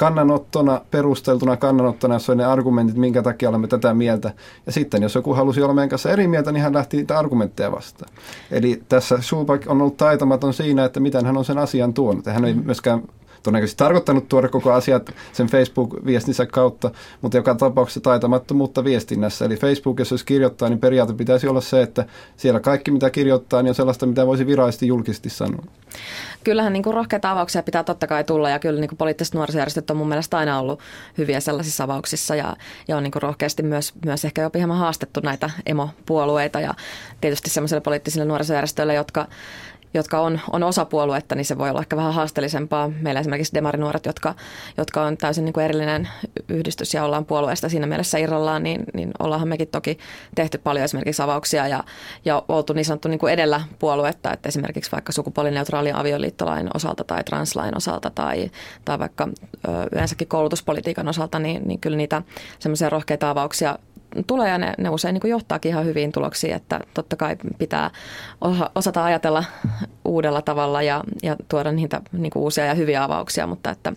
kannanottona, 0.00 0.80
perusteltuna 0.90 1.56
kannanottona, 1.56 2.14
jos 2.14 2.30
on 2.30 2.36
ne 2.36 2.44
argumentit, 2.44 2.96
minkä 2.96 3.22
takia 3.22 3.48
olemme 3.48 3.66
tätä 3.66 3.94
mieltä. 3.94 4.32
Ja 4.66 4.72
sitten, 4.72 5.02
jos 5.02 5.14
joku 5.14 5.34
halusi 5.34 5.62
olla 5.62 5.74
meidän 5.74 5.88
kanssa 5.88 6.10
eri 6.10 6.28
mieltä, 6.28 6.52
niin 6.52 6.62
hän 6.62 6.74
lähti 6.74 6.96
niitä 6.96 7.18
argumentteja 7.18 7.72
vastaan. 7.72 8.12
Eli 8.50 8.82
tässä 8.88 9.18
Schubach 9.22 9.68
on 9.68 9.80
ollut 9.80 9.96
taitamaton 9.96 10.54
siinä, 10.54 10.84
että 10.84 11.00
miten 11.00 11.26
hän 11.26 11.36
on 11.36 11.44
sen 11.44 11.58
asian 11.58 11.94
tuonut. 11.94 12.26
Hän 12.26 12.44
ei 12.44 12.54
mm. 12.54 12.64
myöskään 12.64 13.02
todennäköisesti 13.42 13.78
tarkoittanut 13.78 14.28
tuoda 14.28 14.48
koko 14.48 14.72
asiat 14.72 15.10
sen 15.32 15.46
Facebook-viestinsä 15.46 16.46
kautta, 16.46 16.90
mutta 17.20 17.36
joka 17.36 17.54
tapauksessa 17.54 18.00
taitamattomuutta 18.00 18.84
viestinnässä. 18.84 19.44
Eli 19.44 19.56
Facebookissa, 19.56 20.14
jos 20.14 20.24
kirjoittaa, 20.24 20.68
niin 20.68 20.78
periaate 20.78 21.12
pitäisi 21.12 21.48
olla 21.48 21.60
se, 21.60 21.82
että 21.82 22.04
siellä 22.36 22.60
kaikki 22.60 22.90
mitä 22.90 23.10
kirjoittaa, 23.10 23.62
niin 23.62 23.68
on 23.68 23.74
sellaista, 23.74 24.06
mitä 24.06 24.26
voisi 24.26 24.46
virallisesti 24.46 24.86
julkisesti 24.86 25.30
sanoa. 25.30 25.64
Kyllähän 26.44 26.72
niin 26.72 26.84
rohkeita 26.84 27.30
avauksia 27.30 27.62
pitää 27.62 27.84
totta 27.84 28.06
kai 28.06 28.24
tulla 28.24 28.50
ja 28.50 28.58
kyllä 28.58 28.80
niin 28.80 28.96
poliittiset 28.98 29.34
nuorisojärjestöt 29.34 29.90
on 29.90 29.96
mun 29.96 30.08
mielestä 30.08 30.38
aina 30.38 30.60
ollut 30.60 30.80
hyviä 31.18 31.40
sellaisissa 31.40 31.84
avauksissa 31.84 32.34
ja, 32.34 32.56
ja 32.88 32.96
on 32.96 33.02
niin 33.02 33.12
rohkeasti 33.22 33.62
myös, 33.62 33.92
myös 34.04 34.24
ehkä 34.24 34.42
jopa 34.42 34.58
hieman 34.58 34.78
haastettu 34.78 35.20
näitä 35.20 35.50
emopuolueita 35.66 36.60
ja 36.60 36.74
tietysti 37.20 37.50
sellaisille 37.50 37.80
poliittisille 37.80 38.24
nuorisojärjestöille, 38.24 38.94
jotka 38.94 39.26
jotka 39.94 40.20
on, 40.20 40.40
on 40.52 40.62
osa 40.62 40.84
puoluetta, 40.84 41.34
niin 41.34 41.44
se 41.44 41.58
voi 41.58 41.70
olla 41.70 41.80
ehkä 41.80 41.96
vähän 41.96 42.14
haasteellisempaa. 42.14 42.90
Meillä 43.00 43.20
esimerkiksi 43.20 43.54
demarinuoret, 43.54 44.06
jotka, 44.06 44.34
jotka 44.76 45.02
on 45.02 45.16
täysin 45.16 45.44
niin 45.44 45.52
kuin 45.52 45.64
erillinen 45.64 46.08
yhdistys 46.48 46.94
ja 46.94 47.04
ollaan 47.04 47.24
puolueesta 47.24 47.68
siinä 47.68 47.86
mielessä 47.86 48.18
irrallaan, 48.18 48.62
niin, 48.62 48.84
niin 48.94 49.10
ollaanhan 49.18 49.48
mekin 49.48 49.68
toki 49.68 49.98
tehty 50.34 50.58
paljon 50.58 50.84
esimerkiksi 50.84 51.22
avauksia 51.22 51.68
ja, 51.68 51.84
ja 52.24 52.42
oltu 52.48 52.72
niin 52.72 52.84
sanottu 52.84 53.08
niin 53.08 53.18
kuin 53.18 53.32
edellä 53.32 53.60
puoluetta, 53.78 54.32
että 54.32 54.48
esimerkiksi 54.48 54.92
vaikka 54.92 55.12
sukupuolineutraalin 55.12 55.94
avioliittolain 55.94 56.70
osalta 56.74 57.04
tai 57.04 57.24
translain 57.24 57.76
osalta 57.76 58.10
tai, 58.10 58.50
tai 58.84 58.98
vaikka 58.98 59.28
yleensäkin 59.92 60.28
koulutuspolitiikan 60.28 61.08
osalta, 61.08 61.38
niin, 61.38 61.68
niin 61.68 61.80
kyllä 61.80 61.96
niitä 61.96 62.22
semmoisia 62.58 62.90
rohkeita 62.90 63.30
avauksia 63.30 63.78
tulee 64.26 64.48
ja 64.48 64.58
ne, 64.58 64.74
ne 64.78 64.88
usein 64.88 65.14
niin 65.14 65.30
johtaakin 65.30 65.68
ihan 65.68 65.84
hyviin 65.84 66.12
tuloksiin, 66.12 66.54
että 66.54 66.80
totta 66.94 67.16
kai 67.16 67.36
pitää 67.58 67.90
osata 68.74 69.04
ajatella 69.04 69.44
uudella 70.04 70.42
tavalla 70.42 70.82
ja, 70.82 71.04
ja 71.22 71.36
tuoda 71.48 71.72
niitä 71.72 72.00
niin 72.12 72.32
uusia 72.34 72.66
ja 72.66 72.74
hyviä 72.74 73.04
avauksia, 73.04 73.46
mutta 73.46 73.70
että 73.70 73.92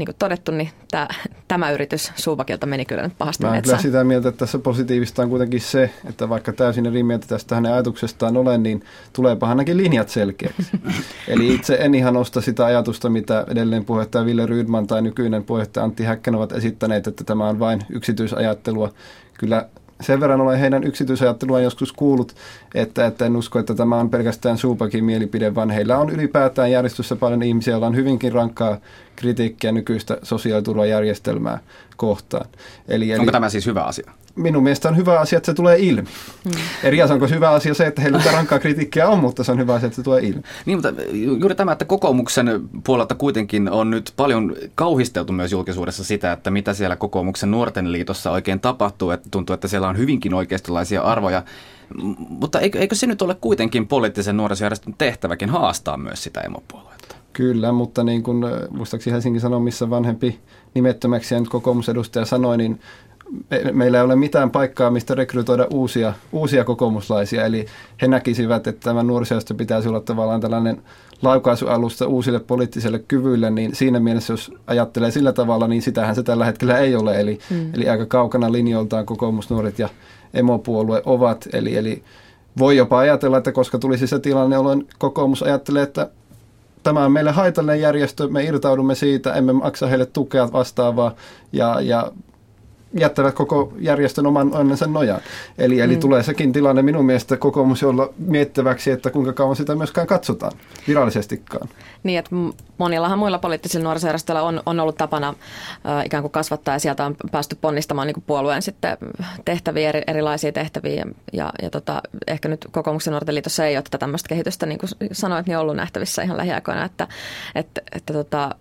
niin 0.00 0.06
kuin 0.06 0.16
todettu, 0.18 0.52
niin 0.52 0.70
tämä, 0.90 1.08
tämä 1.48 1.70
yritys 1.70 2.12
Suubakilta 2.16 2.66
meni 2.66 2.84
kyllä 2.84 3.02
nyt 3.02 3.18
pahasti 3.18 3.44
Mä 3.44 3.50
metsään. 3.50 3.78
kyllä 3.78 3.82
sitä 3.82 4.04
mieltä, 4.04 4.28
että 4.28 4.38
tässä 4.38 4.58
positiivista 4.58 5.22
on 5.22 5.28
kuitenkin 5.28 5.60
se, 5.60 5.90
että 6.08 6.28
vaikka 6.28 6.52
täysin 6.52 6.86
eri 6.86 7.02
mieltä 7.02 7.26
tästä 7.26 7.54
hänen 7.54 7.72
ajatuksestaan 7.72 8.36
olen, 8.36 8.62
niin 8.62 8.84
tuleepa 9.12 9.48
ainakin 9.48 9.76
linjat 9.76 10.08
selkeäksi. 10.08 10.70
Eli 11.28 11.54
itse 11.54 11.78
en 11.80 11.94
ihan 11.94 12.16
osta 12.16 12.40
sitä 12.40 12.64
ajatusta, 12.64 13.10
mitä 13.10 13.44
edelleen 13.48 13.84
puheenjohtaja 13.84 14.24
Ville 14.24 14.46
Rydman 14.46 14.86
tai 14.86 15.02
nykyinen 15.02 15.44
puheenjohtaja 15.44 15.84
Antti 15.84 16.04
Häkkän 16.04 16.34
ovat 16.34 16.52
esittäneet, 16.52 17.06
että 17.06 17.24
tämä 17.24 17.48
on 17.48 17.58
vain 17.58 17.80
yksityisajattelua 17.90 18.92
kyllä 19.40 19.66
sen 20.00 20.20
verran 20.20 20.40
olen 20.40 20.58
heidän 20.58 20.84
yksityisajattelua 20.84 21.60
joskus 21.60 21.92
kuullut, 21.92 22.34
että, 22.74 23.06
että 23.06 23.26
en 23.26 23.36
usko, 23.36 23.58
että 23.58 23.74
tämä 23.74 23.96
on 23.96 24.10
pelkästään 24.10 24.58
Suupakin 24.58 25.04
mielipide, 25.04 25.54
vaan 25.54 25.70
heillä 25.70 25.98
on 25.98 26.10
ylipäätään 26.10 26.70
järjestössä 26.70 27.16
paljon 27.16 27.42
ihmisiä, 27.42 27.72
joilla 27.72 27.86
on 27.86 27.96
hyvinkin 27.96 28.32
rankkaa 28.32 28.76
kritiikkiä 29.16 29.72
nykyistä 29.72 30.18
sosiaaliturvajärjestelmää 30.22 31.58
kohtaan. 31.96 32.46
Eli, 32.88 33.12
eli, 33.12 33.20
Onko 33.20 33.32
tämä 33.32 33.48
siis 33.48 33.66
hyvä 33.66 33.82
asia? 33.82 34.12
Minun 34.36 34.62
mielestä 34.62 34.88
on 34.88 34.96
hyvä 34.96 35.20
asia, 35.20 35.36
että 35.36 35.46
se 35.46 35.54
tulee 35.54 35.78
ilmi. 35.78 36.08
Mm. 36.44 36.50
Eri 36.82 37.02
asia 37.02 37.14
onko 37.14 37.26
hyvä 37.26 37.50
asia 37.50 37.74
se, 37.74 37.86
että 37.86 38.02
heillä 38.02 38.22
rankkaa 38.32 38.58
kritiikkiä 38.58 39.08
on, 39.08 39.18
mutta 39.18 39.44
se 39.44 39.52
on 39.52 39.58
hyvä 39.58 39.74
asia, 39.74 39.86
että 39.86 39.96
se 39.96 40.02
tulee 40.02 40.22
ilmi. 40.22 40.42
Niin, 40.66 40.78
mutta 40.78 40.92
juuri 41.12 41.54
tämä, 41.54 41.72
että 41.72 41.84
kokoomuksen 41.84 42.68
puolelta 42.84 43.14
kuitenkin 43.14 43.70
on 43.70 43.90
nyt 43.90 44.12
paljon 44.16 44.56
kauhisteltu 44.74 45.32
myös 45.32 45.52
julkisuudessa 45.52 46.04
sitä, 46.04 46.32
että 46.32 46.50
mitä 46.50 46.74
siellä 46.74 46.96
kokoomuksen 46.96 47.50
nuorten 47.50 47.92
liitossa 47.92 48.30
oikein 48.30 48.60
tapahtuu, 48.60 49.10
että 49.10 49.28
tuntuu, 49.30 49.54
että 49.54 49.68
siellä 49.68 49.88
on 49.88 49.98
hyvinkin 49.98 50.34
oikeistolaisia 50.34 51.02
arvoja. 51.02 51.42
Mutta 52.28 52.60
eikö, 52.60 52.78
eikö 52.78 52.94
se 52.94 53.06
nyt 53.06 53.22
ole 53.22 53.34
kuitenkin 53.34 53.88
poliittisen 53.88 54.36
nuorisojärjestön 54.36 54.94
tehtäväkin 54.98 55.50
haastaa 55.50 55.96
myös 55.96 56.22
sitä 56.22 56.40
emopuoluetta? 56.40 57.16
Kyllä, 57.32 57.72
mutta 57.72 58.04
niin 58.04 58.22
kuin 58.22 58.44
muistaakseni 58.70 59.14
Helsingin 59.14 59.40
Sanomissa 59.40 59.90
vanhempi 59.90 60.40
nimettömäksi 60.74 61.34
ja 61.34 61.40
nyt 61.40 61.48
kokoomusedustaja 61.48 62.24
sanoi, 62.24 62.56
niin 62.56 62.80
me, 63.50 63.72
meillä 63.72 63.98
ei 63.98 64.04
ole 64.04 64.16
mitään 64.16 64.50
paikkaa, 64.50 64.90
mistä 64.90 65.14
rekrytoida 65.14 65.66
uusia, 65.70 66.12
uusia 66.32 66.64
kokoomuslaisia. 66.64 67.46
Eli 67.46 67.66
he 68.02 68.08
näkisivät, 68.08 68.66
että 68.66 68.84
tämä 68.84 69.02
nuorisojärjestö 69.02 69.54
pitäisi 69.54 69.88
olla 69.88 70.00
tavallaan 70.00 70.40
tällainen 70.40 70.82
laukaisualusta 71.22 72.06
uusille 72.06 72.40
poliittisille 72.40 72.98
kyvyille, 72.98 73.50
niin 73.50 73.76
siinä 73.76 74.00
mielessä, 74.00 74.32
jos 74.32 74.52
ajattelee 74.66 75.10
sillä 75.10 75.32
tavalla, 75.32 75.68
niin 75.68 75.82
sitähän 75.82 76.14
se 76.14 76.22
tällä 76.22 76.44
hetkellä 76.44 76.78
ei 76.78 76.96
ole. 76.96 77.20
Eli, 77.20 77.38
mm. 77.50 77.74
eli 77.74 77.88
aika 77.88 78.06
kaukana 78.06 78.52
linjoiltaan 78.52 79.06
kokoomusnuoret 79.06 79.78
ja 79.78 79.88
emopuolue 80.34 81.02
ovat. 81.04 81.48
Eli, 81.52 81.76
eli 81.76 82.02
voi 82.58 82.76
jopa 82.76 82.98
ajatella, 82.98 83.38
että 83.38 83.52
koska 83.52 83.78
tulisi 83.78 84.06
se 84.06 84.18
tilanne, 84.18 84.56
jolloin 84.56 84.88
kokoomus 84.98 85.42
ajattelee, 85.42 85.82
että 85.82 86.10
tämä 86.82 87.04
on 87.04 87.12
meille 87.12 87.30
haitallinen 87.30 87.80
järjestö, 87.80 88.28
me 88.28 88.44
irtaudumme 88.44 88.94
siitä, 88.94 89.32
emme 89.32 89.52
maksa 89.52 89.86
heille 89.86 90.06
tukea 90.06 90.52
vastaavaa 90.52 91.14
ja, 91.52 91.80
ja 91.80 92.12
jättävät 92.94 93.34
koko 93.34 93.72
järjestön 93.78 94.26
oman 94.26 94.54
onnensa 94.54 94.86
nojaan. 94.86 95.20
Eli, 95.58 95.80
eli 95.80 95.94
mm. 95.94 96.00
tulee 96.00 96.22
sekin 96.22 96.52
tilanne 96.52 96.82
minun 96.82 97.06
mielestä 97.06 97.36
kokoomus 97.36 97.82
olla 97.82 98.08
miettäväksi, 98.18 98.90
että 98.90 99.10
kuinka 99.10 99.32
kauan 99.32 99.56
sitä 99.56 99.74
myöskään 99.74 100.06
katsotaan 100.06 100.52
virallisestikaan. 100.88 101.68
Niin, 102.02 102.18
että 102.18 102.30
monillahan 102.78 103.18
muilla 103.18 103.38
poliittisilla 103.38 103.84
nuorisojärjestöillä 103.84 104.42
on, 104.42 104.62
on 104.66 104.80
ollut 104.80 104.96
tapana 104.96 105.28
äh, 105.28 106.06
ikään 106.06 106.22
kuin 106.22 106.32
kasvattaa 106.32 106.74
ja 106.74 106.78
sieltä 106.78 107.06
on 107.06 107.16
päästy 107.32 107.56
ponnistamaan 107.60 108.06
niin 108.06 108.14
kuin 108.14 108.24
puolueen 108.26 108.62
sitten 108.62 108.98
tehtäviä, 109.44 109.88
eri, 109.88 110.02
erilaisia 110.06 110.52
tehtäviä 110.52 110.94
ja, 110.94 111.04
ja, 111.32 111.52
ja 111.62 111.70
tota, 111.70 112.02
ehkä 112.26 112.48
nyt 112.48 112.66
kokoomuksen 112.70 113.10
nuorten 113.10 113.34
liitossa 113.34 113.66
ei 113.66 113.76
ole 113.76 113.82
tätä 113.82 113.98
tämmöistä 113.98 114.28
kehitystä, 114.28 114.66
niin 114.66 114.78
kuin 114.78 114.90
sanoit, 115.12 115.46
niin 115.46 115.58
ollut 115.58 115.76
nähtävissä 115.76 116.22
ihan 116.22 116.36
lähiaikoina, 116.36 116.84
että, 116.84 117.08
että, 117.54 117.80
että 117.92 118.12
tota, 118.12 118.54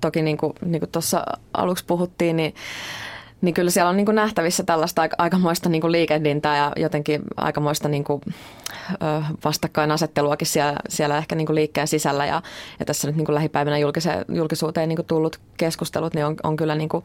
toki 0.00 0.22
niin 0.22 0.36
kuin, 0.36 0.52
niin 0.64 0.80
kuin 0.80 0.90
tuossa 0.90 1.24
aluksi 1.54 1.84
puhuttiin, 1.86 2.36
niin 2.36 2.54
niin 3.46 3.54
kyllä 3.54 3.70
siellä 3.70 3.90
on 3.90 3.96
niin 3.96 4.06
kuin 4.06 4.14
nähtävissä 4.14 4.62
tällaista 4.62 5.08
aikamoista 5.18 5.68
niin 5.68 5.80
kuin 5.80 5.92
liikehdintää 5.92 6.56
ja 6.56 6.72
jotenkin 6.76 7.22
aikamoista 7.36 7.88
niin 7.88 8.04
kuin 8.04 8.20
vastakkainasetteluakin 9.44 10.46
siellä, 10.46 10.76
siellä 10.88 11.18
ehkä 11.18 11.34
niin 11.34 11.46
kuin 11.46 11.54
liikkeen 11.54 11.88
sisällä. 11.88 12.26
Ja, 12.26 12.42
ja 12.78 12.84
tässä 12.84 13.08
nyt 13.08 13.16
niin 13.16 13.24
kuin 13.24 13.34
lähipäivänä 13.34 13.76
julkisuuteen 14.28 14.88
niin 14.88 14.96
kuin 14.96 15.06
tullut 15.06 15.40
keskustelut 15.56 16.14
niin 16.14 16.26
on, 16.26 16.36
on 16.42 16.56
kyllä 16.56 16.74
niin 16.74 16.88
kuin 16.88 17.04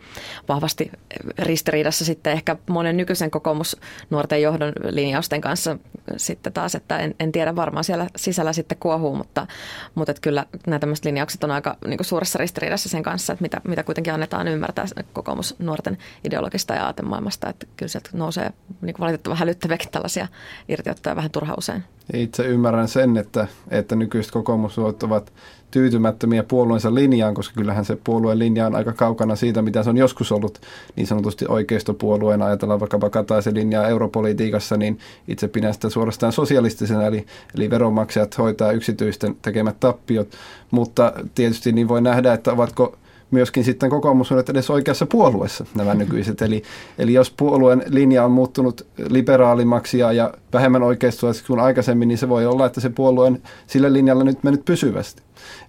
vahvasti 0.50 0.92
ristiriidassa 1.40 2.06
sitten 2.06 2.34
ehkä 2.34 2.56
monen 2.70 2.98
nykyisen 2.98 3.32
kokoomusnuorten 3.32 4.42
johdon 4.42 4.74
linjausten 4.90 5.42
kanssa 5.42 5.78
sitten 6.18 6.54
taas, 6.54 6.76
että 6.76 7.00
en, 7.00 7.16
en 7.20 7.32
tiedä 7.32 7.56
varmaan 7.56 7.84
siellä 7.84 8.08
sisällä 8.16 8.54
sitten 8.54 8.78
kuohuu, 8.78 9.16
mutta, 9.16 9.48
mutta 9.96 10.12
että 10.12 10.22
kyllä 10.22 10.46
nämä 10.68 10.80
tämmöiset 10.80 11.06
linjaukset 11.06 11.44
on 11.44 11.52
aika 11.52 11.78
niin 11.88 11.98
kuin 11.98 12.06
suuressa 12.06 12.40
ristiriidassa 12.40 12.90
sen 12.90 13.04
kanssa, 13.04 13.34
että 13.34 13.44
mitä, 13.44 13.62
mitä 13.68 13.84
kuitenkin 13.84 14.14
annetaan 14.14 14.48
ymmärtää 14.48 14.86
kokoomusnuorten 15.14 15.98
ideologista 16.32 16.74
ja 16.74 16.86
aatemaailmasta, 16.86 17.50
että 17.50 17.68
kyllä 17.78 17.90
sieltä 17.90 18.10
nousee 18.14 18.54
niin 18.82 18.96
valitettavan 19.00 19.38
hälyttäviäkin 19.38 19.92
tällaisia 19.92 20.28
irtiottoja 20.70 21.16
vähän 21.16 21.32
turha 21.32 21.54
usein. 21.58 21.84
Itse 22.14 22.46
ymmärrän 22.46 22.88
sen, 22.88 23.18
että, 23.18 23.48
että 23.70 23.96
nykyiset 23.96 24.32
kokoomusluot 24.32 25.04
ovat 25.04 25.34
tyytymättömiä 25.72 26.44
puolueensa 26.44 26.96
linjaan, 26.96 27.34
koska 27.34 27.56
kyllähän 27.58 27.86
se 27.86 27.98
puolueen 28.04 28.40
linja 28.40 28.68
on 28.68 28.76
aika 28.76 28.94
kaukana 28.94 29.36
siitä, 29.36 29.62
mitä 29.62 29.84
se 29.84 29.90
on 29.90 29.98
joskus 29.98 30.32
ollut 30.32 30.62
niin 30.96 31.08
sanotusti 31.08 31.46
oikeistopuolueena. 31.48 32.46
Ajatellaan 32.46 32.80
vaikkapa 32.80 33.10
Kataisen 33.10 33.54
linjaa 33.54 33.88
europolitiikassa, 33.88 34.78
niin 34.78 35.00
itse 35.28 35.48
pidän 35.48 35.74
sitä 35.74 35.90
suorastaan 35.90 36.34
sosialistisena, 36.34 37.06
eli, 37.06 37.26
eli 37.56 37.70
veronmaksajat 37.70 38.38
hoitaa 38.38 38.72
yksityisten 38.72 39.36
tekemät 39.42 39.80
tappiot. 39.80 40.28
Mutta 40.72 41.14
tietysti 41.36 41.72
niin 41.72 41.88
voi 41.88 42.02
nähdä, 42.02 42.34
että 42.34 42.52
ovatko 42.52 42.98
myöskin 43.32 43.64
sitten 43.64 43.90
kokoomus 43.90 44.32
on 44.32 44.44
edes 44.50 44.70
oikeassa 44.70 45.06
puolueessa 45.06 45.66
nämä 45.76 45.94
nykyiset. 45.94 46.42
Eli, 46.42 46.64
eli 46.98 47.14
jos 47.14 47.32
puolueen 47.32 47.84
linja 47.88 48.26
on 48.26 48.32
muuttunut 48.32 48.88
liberaalimmaksi 49.10 50.00
ja, 50.00 50.12
ja 50.12 50.34
vähemmän 50.54 50.84
oikeistolaiseksi 50.84 51.48
kuin 51.48 51.60
aikaisemmin, 51.60 52.08
niin 52.08 52.18
se 52.18 52.30
voi 52.30 52.46
olla, 52.46 52.66
että 52.66 52.82
se 52.82 52.90
puolueen 52.90 53.42
sillä 53.68 53.94
linjalla 53.94 54.24
nyt 54.24 54.44
mennyt 54.44 54.66
pysyvästi. 54.66 55.22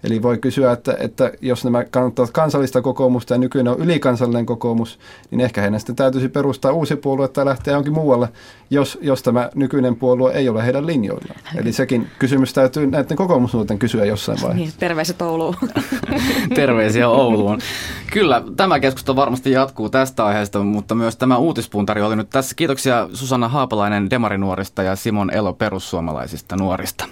Eli 0.03 0.21
voi 0.21 0.37
kysyä, 0.37 0.71
että, 0.71 0.95
että 0.99 1.31
jos 1.41 1.63
nämä 1.63 1.83
kannattavat 1.83 2.31
kansallista 2.31 2.81
kokoomusta 2.81 3.33
ja 3.33 3.37
nykyinen 3.37 3.73
on 3.73 3.79
ylikansallinen 3.79 4.45
kokoomus, 4.45 4.99
niin 5.31 5.41
ehkä 5.41 5.61
heidän 5.61 5.79
sitten 5.79 5.95
täytyisi 5.95 6.29
perustaa 6.29 6.71
uusi 6.71 6.95
puolue 6.95 7.27
tai 7.27 7.45
lähteä 7.45 7.71
johonkin 7.71 7.93
muualle, 7.93 8.29
jos, 8.69 8.97
jos 9.01 9.23
tämä 9.23 9.49
nykyinen 9.55 9.95
puolue 9.95 10.31
ei 10.31 10.49
ole 10.49 10.65
heidän 10.65 10.85
linjoillaan. 10.85 11.39
Eli 11.55 11.73
sekin 11.73 12.07
kysymys 12.19 12.53
täytyy 12.53 12.87
näiden 12.87 13.17
kokoomusnuorten 13.17 13.79
kysyä 13.79 14.05
jossain 14.05 14.37
vaiheessa. 14.41 14.65
Niin, 14.65 14.79
terveiset 14.79 15.21
Ouluun. 15.21 15.55
Terveisiä 16.55 17.09
Ouluun. 17.09 17.59
Kyllä, 18.11 18.43
tämä 18.55 18.79
keskustelu 18.79 19.15
varmasti 19.15 19.51
jatkuu 19.51 19.89
tästä 19.89 20.25
aiheesta, 20.25 20.59
mutta 20.59 20.95
myös 20.95 21.15
tämä 21.15 21.37
uutispuntari 21.37 22.01
oli 22.01 22.15
nyt 22.15 22.29
tässä. 22.29 22.55
Kiitoksia 22.55 23.09
Susanna 23.13 23.47
Haapalainen 23.49 24.09
Demarinuorista 24.09 24.83
ja 24.83 24.95
Simon 24.95 25.33
Elo 25.33 25.53
perussuomalaisista 25.53 26.55
nuorista. 26.55 27.05